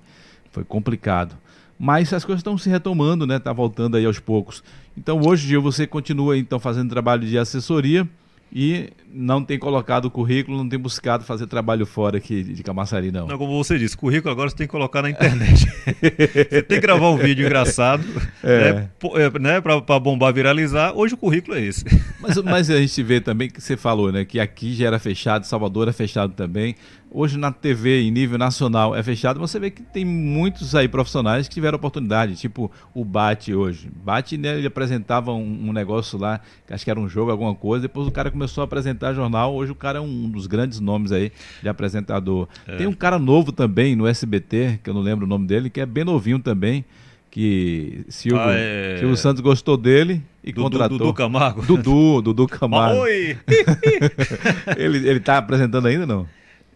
[0.50, 1.36] foi complicado.
[1.78, 3.38] Mas as coisas estão se retomando, né?
[3.38, 4.62] Tá voltando aí aos poucos.
[4.96, 8.08] Então hoje, Gil, você continua então fazendo trabalho de assessoria
[8.52, 13.12] e não tem colocado o currículo, não tem buscado fazer trabalho fora aqui de Camaçari,
[13.12, 13.28] não.
[13.28, 15.66] Não, como você disse, currículo agora você tem que colocar na internet.
[16.50, 18.04] você tem que gravar um vídeo engraçado,
[18.42, 18.72] é.
[18.72, 20.92] né, é, né para bombar, viralizar.
[20.96, 21.84] Hoje o currículo é esse.
[22.24, 25.44] Mas, mas a gente vê também que você falou, né, que aqui já era fechado,
[25.44, 26.74] Salvador é fechado também.
[27.10, 29.38] Hoje na TV, em nível nacional, é fechado.
[29.38, 33.90] Você vê que tem muitos aí profissionais que tiveram oportunidade, tipo o Bate hoje.
[33.94, 36.40] Bate, né, ele apresentava um, um negócio lá,
[36.70, 39.54] acho que era um jogo, alguma coisa, depois o cara começou a apresentar jornal.
[39.54, 41.32] Hoje o cara é um dos grandes nomes aí
[41.62, 42.48] de apresentador.
[42.66, 42.76] É.
[42.76, 45.80] Tem um cara novo também no SBT, que eu não lembro o nome dele, que
[45.80, 46.84] é bem novinho também
[47.34, 48.98] que Silvio, ah, é...
[49.00, 50.98] Silvio Santos gostou dele e Dudu, contratou.
[50.98, 51.62] Dudu Camargo.
[51.62, 53.00] Dudu, Dudu Camargo.
[53.00, 53.36] Oi!
[54.78, 56.28] ele, ele tá apresentando ainda não?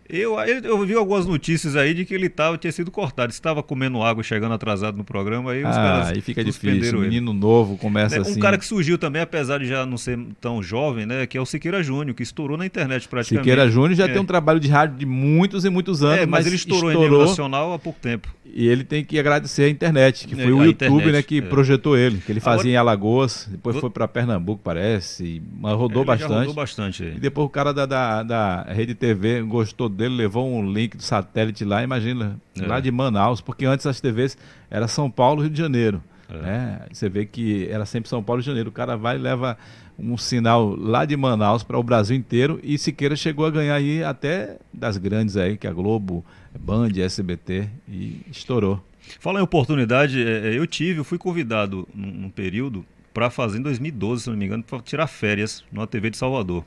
[0.09, 3.30] Eu, eu vi algumas notícias aí de que ele tava, tinha sido cortado.
[3.30, 5.52] Estava comendo água, chegando atrasado no programa.
[5.52, 6.98] Aí os ah, caras aí fica difícil.
[6.98, 8.22] O menino novo começa né?
[8.22, 8.38] assim.
[8.38, 11.26] Um cara que surgiu também, apesar de já não ser tão jovem, né?
[11.26, 13.44] Que é o Siqueira Júnior, que estourou na internet praticamente.
[13.44, 14.09] Siqueira Júnior já é.
[14.09, 16.18] tem um trabalho de rádio de muitos e muitos anos.
[16.18, 18.28] É, mas, mas ele estourou, estourou em nível nacional há pouco tempo.
[18.54, 21.38] E ele tem que agradecer a internet, que é, foi o YouTube internet, né, que
[21.38, 21.42] é.
[21.42, 22.18] projetou ele.
[22.18, 26.32] Que ele fazia Agora, em Alagoas, depois foi para Pernambuco, parece, mas rodou bastante.
[26.32, 27.04] rodou bastante.
[27.04, 31.03] E depois o cara da, da, da Rede TV gostou dele, levou um link do
[31.03, 32.66] satélite lá, imagina, é.
[32.66, 34.38] lá de Manaus, porque antes as TVs
[34.70, 36.03] era São Paulo, Rio de Janeiro.
[36.30, 36.36] É.
[36.36, 36.80] Né?
[36.92, 38.70] Você vê que era sempre São Paulo e Rio de Janeiro.
[38.70, 39.59] O cara vai e leva
[39.99, 44.05] um sinal lá de Manaus para o Brasil inteiro e Siqueira chegou a ganhar aí
[44.05, 46.24] até das grandes aí, que é a Globo,
[46.59, 48.82] Band, SBT e estourou.
[49.18, 53.62] Fala em oportunidade, é, é, eu tive, eu fui convidado num, período para fazer em
[53.62, 56.64] 2012, se não me engano, para tirar férias na TV de Salvador.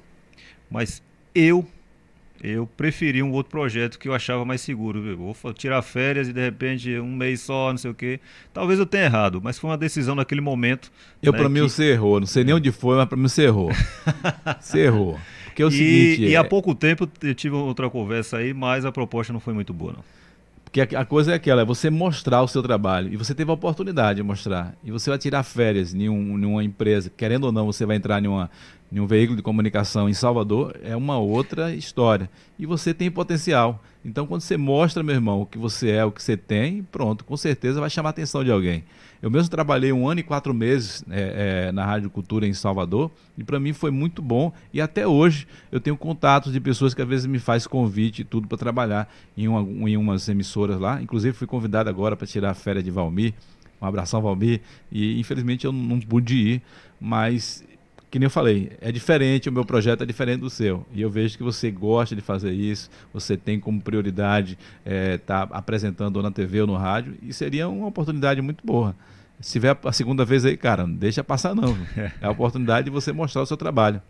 [0.69, 1.01] Mas
[1.33, 1.65] eu
[2.43, 5.15] eu preferi um outro projeto que eu achava mais seguro.
[5.15, 8.19] Vou tirar férias e de repente um mês só, não sei o quê.
[8.51, 10.91] Talvez eu tenha errado, mas foi uma decisão naquele momento.
[11.21, 12.19] Eu, né, para mim, você errou.
[12.19, 13.69] Não sei nem onde foi, mas para mim você errou.
[14.59, 15.19] você errou.
[15.45, 16.21] Porque é o e, seguinte.
[16.23, 16.37] E é...
[16.37, 19.93] há pouco tempo eu tive outra conversa aí, mas a proposta não foi muito boa,
[19.93, 20.03] não.
[20.63, 23.13] Porque a, a coisa é aquela, é você mostrar o seu trabalho.
[23.13, 24.73] E você teve a oportunidade de mostrar.
[24.83, 27.97] E você vai tirar férias em, um, em uma empresa, querendo ou não, você vai
[27.97, 28.49] entrar em uma
[28.91, 32.29] em um veículo de comunicação em Salvador é uma outra história.
[32.59, 33.81] E você tem potencial.
[34.03, 37.23] Então, quando você mostra, meu irmão, o que você é, o que você tem, pronto,
[37.23, 38.83] com certeza vai chamar a atenção de alguém.
[39.21, 43.11] Eu mesmo trabalhei um ano e quatro meses é, é, na Rádio Cultura em Salvador
[43.37, 44.51] e para mim foi muito bom.
[44.73, 48.25] E até hoje eu tenho contatos de pessoas que às vezes me faz convite e
[48.25, 50.99] tudo para trabalhar em, uma, em umas emissoras lá.
[50.99, 53.35] Inclusive fui convidado agora para tirar a férias de Valmir.
[53.79, 54.61] Um abração, Valmir.
[54.91, 56.61] E infelizmente eu não pude ir,
[56.99, 57.63] mas
[58.11, 60.85] que nem eu falei, é diferente, o meu projeto é diferente do seu.
[60.93, 65.17] E eu vejo que você gosta de fazer isso, você tem como prioridade estar é,
[65.17, 68.93] tá apresentando ou na TV ou no rádio, e seria uma oportunidade muito boa.
[69.39, 71.75] Se tiver a segunda vez aí, cara, não deixa passar não.
[72.21, 74.01] É a oportunidade de você mostrar o seu trabalho.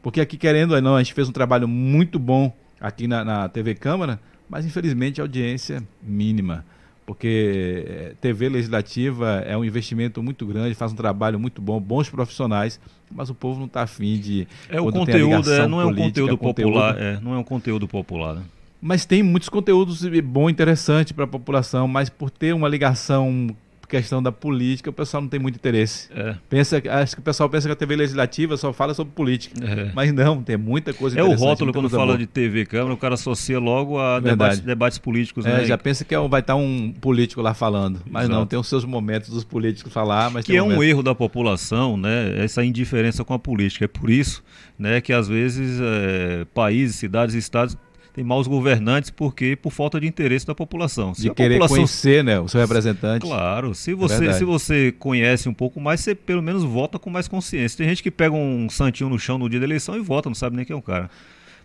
[0.00, 3.48] Porque aqui, querendo ou não, a gente fez um trabalho muito bom aqui na, na
[3.48, 6.64] TV Câmara, mas infelizmente a audiência mínima
[7.06, 12.08] porque eh, TV legislativa é um investimento muito grande, faz um trabalho muito bom, bons
[12.08, 12.80] profissionais,
[13.10, 14.48] mas o povo não está afim de.
[14.68, 17.88] É o conteúdo, é, não é um conteúdo popular, conteúdo, é, não é um conteúdo
[17.88, 18.34] popular.
[18.34, 18.42] Né?
[18.80, 23.54] Mas tem muitos conteúdos bom, interessante para a população, mas por ter uma ligação
[24.00, 26.08] questão da política, o pessoal não tem muito interesse.
[26.14, 26.34] É.
[26.48, 29.54] Pensa, acho que o pessoal pensa que a TV legislativa só fala sobre política.
[29.64, 29.92] É.
[29.94, 32.18] Mas não, tem muita coisa É o rótulo quando fala boa.
[32.18, 35.46] de TV Câmara, o cara associa logo a debates, debates, políticos.
[35.46, 35.64] É, né?
[35.64, 38.00] Já pensa que é vai estar um político lá falando.
[38.10, 38.38] Mas Exato.
[38.38, 41.96] não, tem os seus momentos dos políticos falar, mas Que é um erro da população,
[41.96, 42.42] né?
[42.42, 43.84] Essa indiferença com a política.
[43.84, 44.42] É por isso
[44.78, 47.76] né, que às vezes é, países, cidades estados
[48.14, 51.12] tem maus governantes porque por falta de interesse da população.
[51.12, 51.76] Se de querer população...
[51.78, 53.26] conhecer, né, o seu representante.
[53.26, 57.10] Claro, se você, é se você conhece um pouco mais, você pelo menos vota com
[57.10, 57.76] mais consciência.
[57.76, 60.34] Tem gente que pega um santinho no chão no dia da eleição e vota, não
[60.34, 61.10] sabe nem quem é o cara.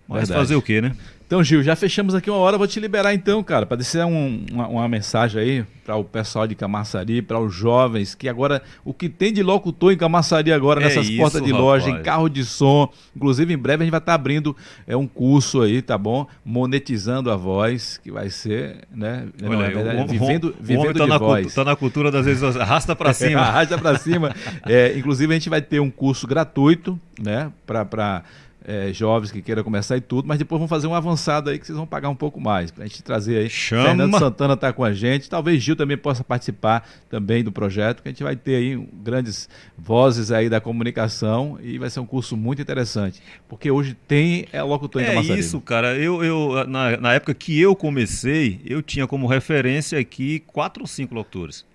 [0.07, 0.39] Mas Verdade.
[0.39, 0.95] fazer o quê, né?
[1.29, 4.43] Então, Gil, já fechamos aqui uma hora, vou te liberar então, cara, para deixar um,
[4.51, 8.95] uma, uma, mensagem aí para o pessoal de Camaçari, para os jovens, que agora, o
[8.95, 11.63] que tem de locutor em Camaçari agora, é nessas isso, portas de rapaz.
[11.63, 14.57] loja, em carro de som, inclusive em breve a gente vai estar tá abrindo
[14.87, 16.25] é, um curso aí, tá bom?
[16.43, 19.27] Monetizando a voz, que vai ser, né?
[19.43, 21.53] Olha, não, é verdade, o, vivendo, o vivendo tá de na voz.
[21.53, 23.41] Tá na cultura das vezes, arrasta para cima.
[23.41, 24.35] arrasta para cima.
[24.65, 28.23] É, inclusive a gente vai ter um curso gratuito, né, para
[28.69, 31.65] é, jovens que queiram começar e tudo, mas depois vamos fazer um avançado aí que
[31.65, 32.69] vocês vão pagar um pouco mais.
[32.69, 33.49] Pra gente trazer aí.
[33.49, 33.85] Chama.
[33.85, 35.27] Fernando Santana está com a gente.
[35.27, 39.49] Talvez Gil também possa participar também do projeto, que a gente vai ter aí grandes
[39.75, 43.23] vozes aí da comunicação e vai ser um curso muito interessante.
[43.47, 45.97] Porque hoje tem é locutor em É isso, cara.
[45.97, 50.87] Eu, eu na, na época que eu comecei, eu tinha como referência aqui quatro ou
[50.87, 51.65] cinco locutores.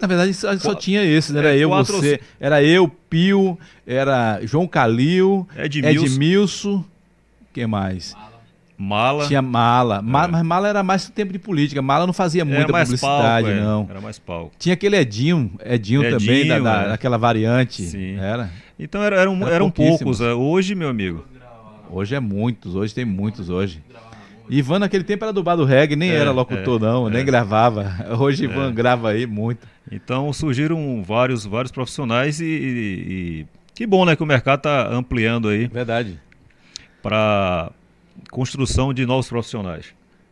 [0.00, 1.40] Na verdade, só, tinha esse, né?
[1.40, 2.20] Era é, eu, você.
[2.38, 6.06] Era eu, Pio, era João Calil, Edmilson.
[6.06, 6.84] Edmilson.
[7.52, 8.16] Quem mais?
[8.78, 9.26] Mala.
[9.26, 9.98] Tinha mala.
[9.98, 10.00] É.
[10.00, 10.28] mala.
[10.28, 11.82] Mas mala era mais tempo de política.
[11.82, 13.60] Mala não fazia muita publicidade, palco, é.
[13.60, 13.86] não.
[13.90, 14.52] Era mais palco.
[14.58, 16.88] Tinha aquele Edinho, Edinho, Edinho também, da, da, é.
[16.88, 17.82] daquela variante.
[17.82, 18.16] Sim.
[18.18, 18.50] Era.
[18.78, 20.22] Então era, eram, era eram poucos.
[20.22, 20.32] É.
[20.32, 21.26] Hoje, meu amigo.
[21.90, 23.82] Hoje é muitos, hoje tem muitos hoje.
[24.48, 27.10] Ivan naquele tempo era do bar do reggae, nem é, era locutor é, não, é.
[27.10, 27.94] nem gravava.
[28.18, 29.66] Hoje Ivan grava aí muito.
[29.90, 34.88] Então surgiram vários, vários profissionais e, e, e que bom, né, que o mercado está
[34.88, 35.66] ampliando aí.
[35.66, 36.20] Verdade.
[37.02, 37.72] Para
[38.30, 39.86] construção de novos profissionais.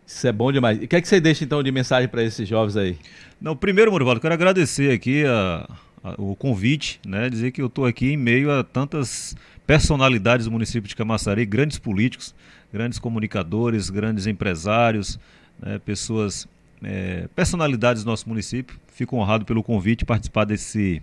[0.06, 0.80] Isso é bom demais.
[0.80, 2.98] E o que é que você deixa então de mensagem para esses jovens aí?
[3.40, 5.68] Não, primeiro, Morivaldo, quero agradecer aqui a,
[6.02, 7.28] a, o convite, né?
[7.28, 9.36] Dizer que eu estou aqui em meio a tantas
[9.66, 12.34] personalidades do município de Camaçari, grandes políticos,
[12.72, 15.18] grandes comunicadores, grandes empresários,
[15.60, 15.78] né?
[15.78, 16.48] pessoas
[16.82, 18.78] é, personalidades do nosso município.
[18.98, 21.00] Fico honrado pelo convite participar desse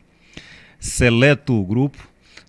[0.78, 1.98] seleto grupo.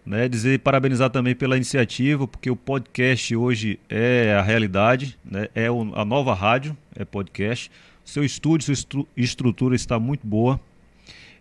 [0.04, 5.68] Né, dizer parabenizar também pela iniciativa, porque o podcast hoje é a realidade, né, é
[5.68, 7.70] o, a nova rádio, é podcast.
[8.04, 10.60] Seu estúdio, sua estru estrutura está muito boa.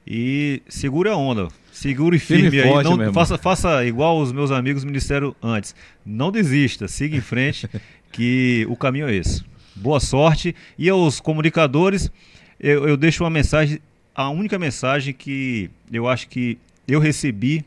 [0.06, 2.84] E segure a onda, segure firme, firme aí.
[2.84, 5.76] Não, faça, faça igual os meus amigos do Ministério antes.
[6.04, 7.70] Não desista, siga em frente,
[8.12, 9.44] que o caminho é esse
[9.76, 10.56] boa sorte.
[10.78, 12.12] E aos comunicadores,
[12.60, 13.80] eu, eu deixo uma mensagem,
[14.16, 16.58] a única mensagem que eu acho que
[16.88, 17.66] eu recebi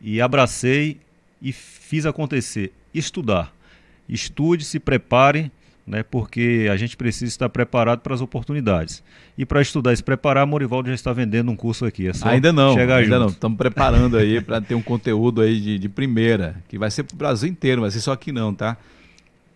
[0.00, 0.98] e abracei
[1.42, 3.52] e fiz acontecer: estudar.
[4.08, 5.52] Estude, se prepare,
[5.86, 9.02] né, porque a gente precisa estar preparado para as oportunidades.
[9.36, 12.08] E para estudar e se preparar, Morivaldo já está vendendo um curso aqui.
[12.08, 13.18] É ainda não, ainda junto.
[13.18, 13.26] não.
[13.28, 17.14] Estamos preparando aí para ter um conteúdo aí de, de primeira, que vai ser para
[17.14, 18.78] o Brasil inteiro, vai ser só aqui não, tá?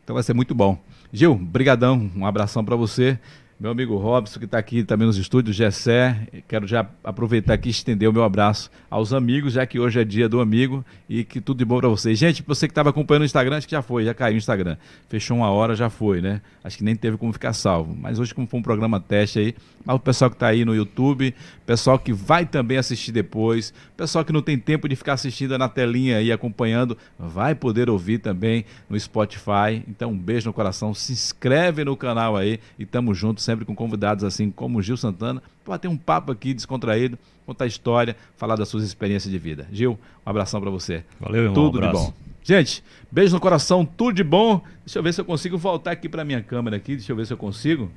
[0.04, 0.78] Então vai ser muito bom.
[1.12, 3.18] Gil, brigadão, um abração para você
[3.62, 6.26] meu amigo Robson, que está aqui também nos estúdios, Gessé.
[6.48, 10.04] Quero já aproveitar aqui e estender o meu abraço aos amigos, já que hoje é
[10.04, 12.18] dia do amigo e que tudo de bom para vocês.
[12.18, 14.76] Gente, você que estava acompanhando no Instagram, acho que já foi, já caiu o Instagram.
[15.08, 16.42] Fechou uma hora, já foi, né?
[16.64, 17.94] Acho que nem teve como ficar salvo.
[17.96, 19.54] Mas hoje, como foi um programa teste aí,
[19.84, 21.32] mas o pessoal que está aí no YouTube,
[21.64, 25.68] pessoal que vai também assistir depois, pessoal que não tem tempo de ficar assistindo na
[25.68, 29.82] telinha aí, acompanhando, vai poder ouvir também no Spotify.
[29.88, 33.64] Então, um beijo no coração, se inscreve no canal aí e tamo junto sempre sempre
[33.64, 38.16] com convidados assim como o Gil Santana, para ter um papo aqui descontraído, contar história,
[38.36, 39.66] falar das suas experiências de vida.
[39.72, 41.04] Gil, um abração para você.
[41.20, 41.54] Valeu, irmão.
[41.54, 42.12] Tudo um de bom.
[42.42, 44.60] Gente, beijo no coração, tudo de bom.
[44.84, 47.26] Deixa eu ver se eu consigo voltar aqui para minha câmera aqui, deixa eu ver
[47.26, 47.90] se eu consigo.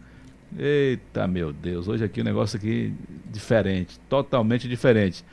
[0.58, 2.94] Eita, meu Deus, hoje aqui o um negócio aqui
[3.32, 5.24] diferente, totalmente diferente.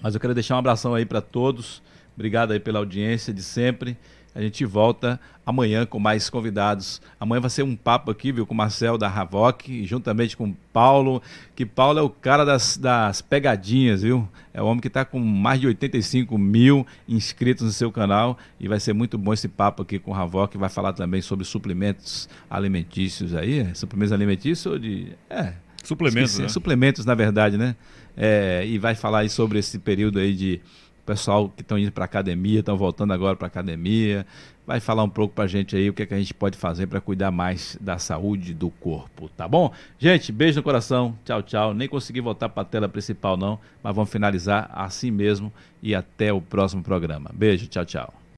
[0.00, 1.82] Mas eu quero deixar um abração aí para todos.
[2.14, 3.96] Obrigado aí pela audiência de sempre.
[4.36, 7.00] A gente volta amanhã com mais convidados.
[7.18, 10.56] Amanhã vai ser um papo aqui, viu, com o Marcel da Havoc, juntamente com o
[10.74, 11.22] Paulo,
[11.54, 14.28] que Paulo é o cara das, das pegadinhas, viu?
[14.52, 18.68] É o homem que está com mais de 85 mil inscritos no seu canal e
[18.68, 22.28] vai ser muito bom esse papo aqui com o Havoc, vai falar também sobre suplementos
[22.50, 23.72] alimentícios aí, é?
[23.72, 25.14] suplementos alimentícios ou de...
[25.30, 26.48] É, suplementos, né?
[26.48, 27.74] Suplementos, na verdade, né?
[28.14, 30.60] É, e vai falar aí sobre esse período aí de
[31.06, 34.26] pessoal que estão indo para academia, estão voltando agora para academia,
[34.66, 36.58] vai falar um pouco para a gente aí o que, é que a gente pode
[36.58, 39.72] fazer para cuidar mais da saúde do corpo, tá bom?
[39.98, 41.72] Gente, beijo no coração, tchau, tchau.
[41.72, 46.32] Nem consegui voltar para a tela principal não, mas vamos finalizar assim mesmo e até
[46.32, 47.30] o próximo programa.
[47.32, 48.25] Beijo, tchau, tchau.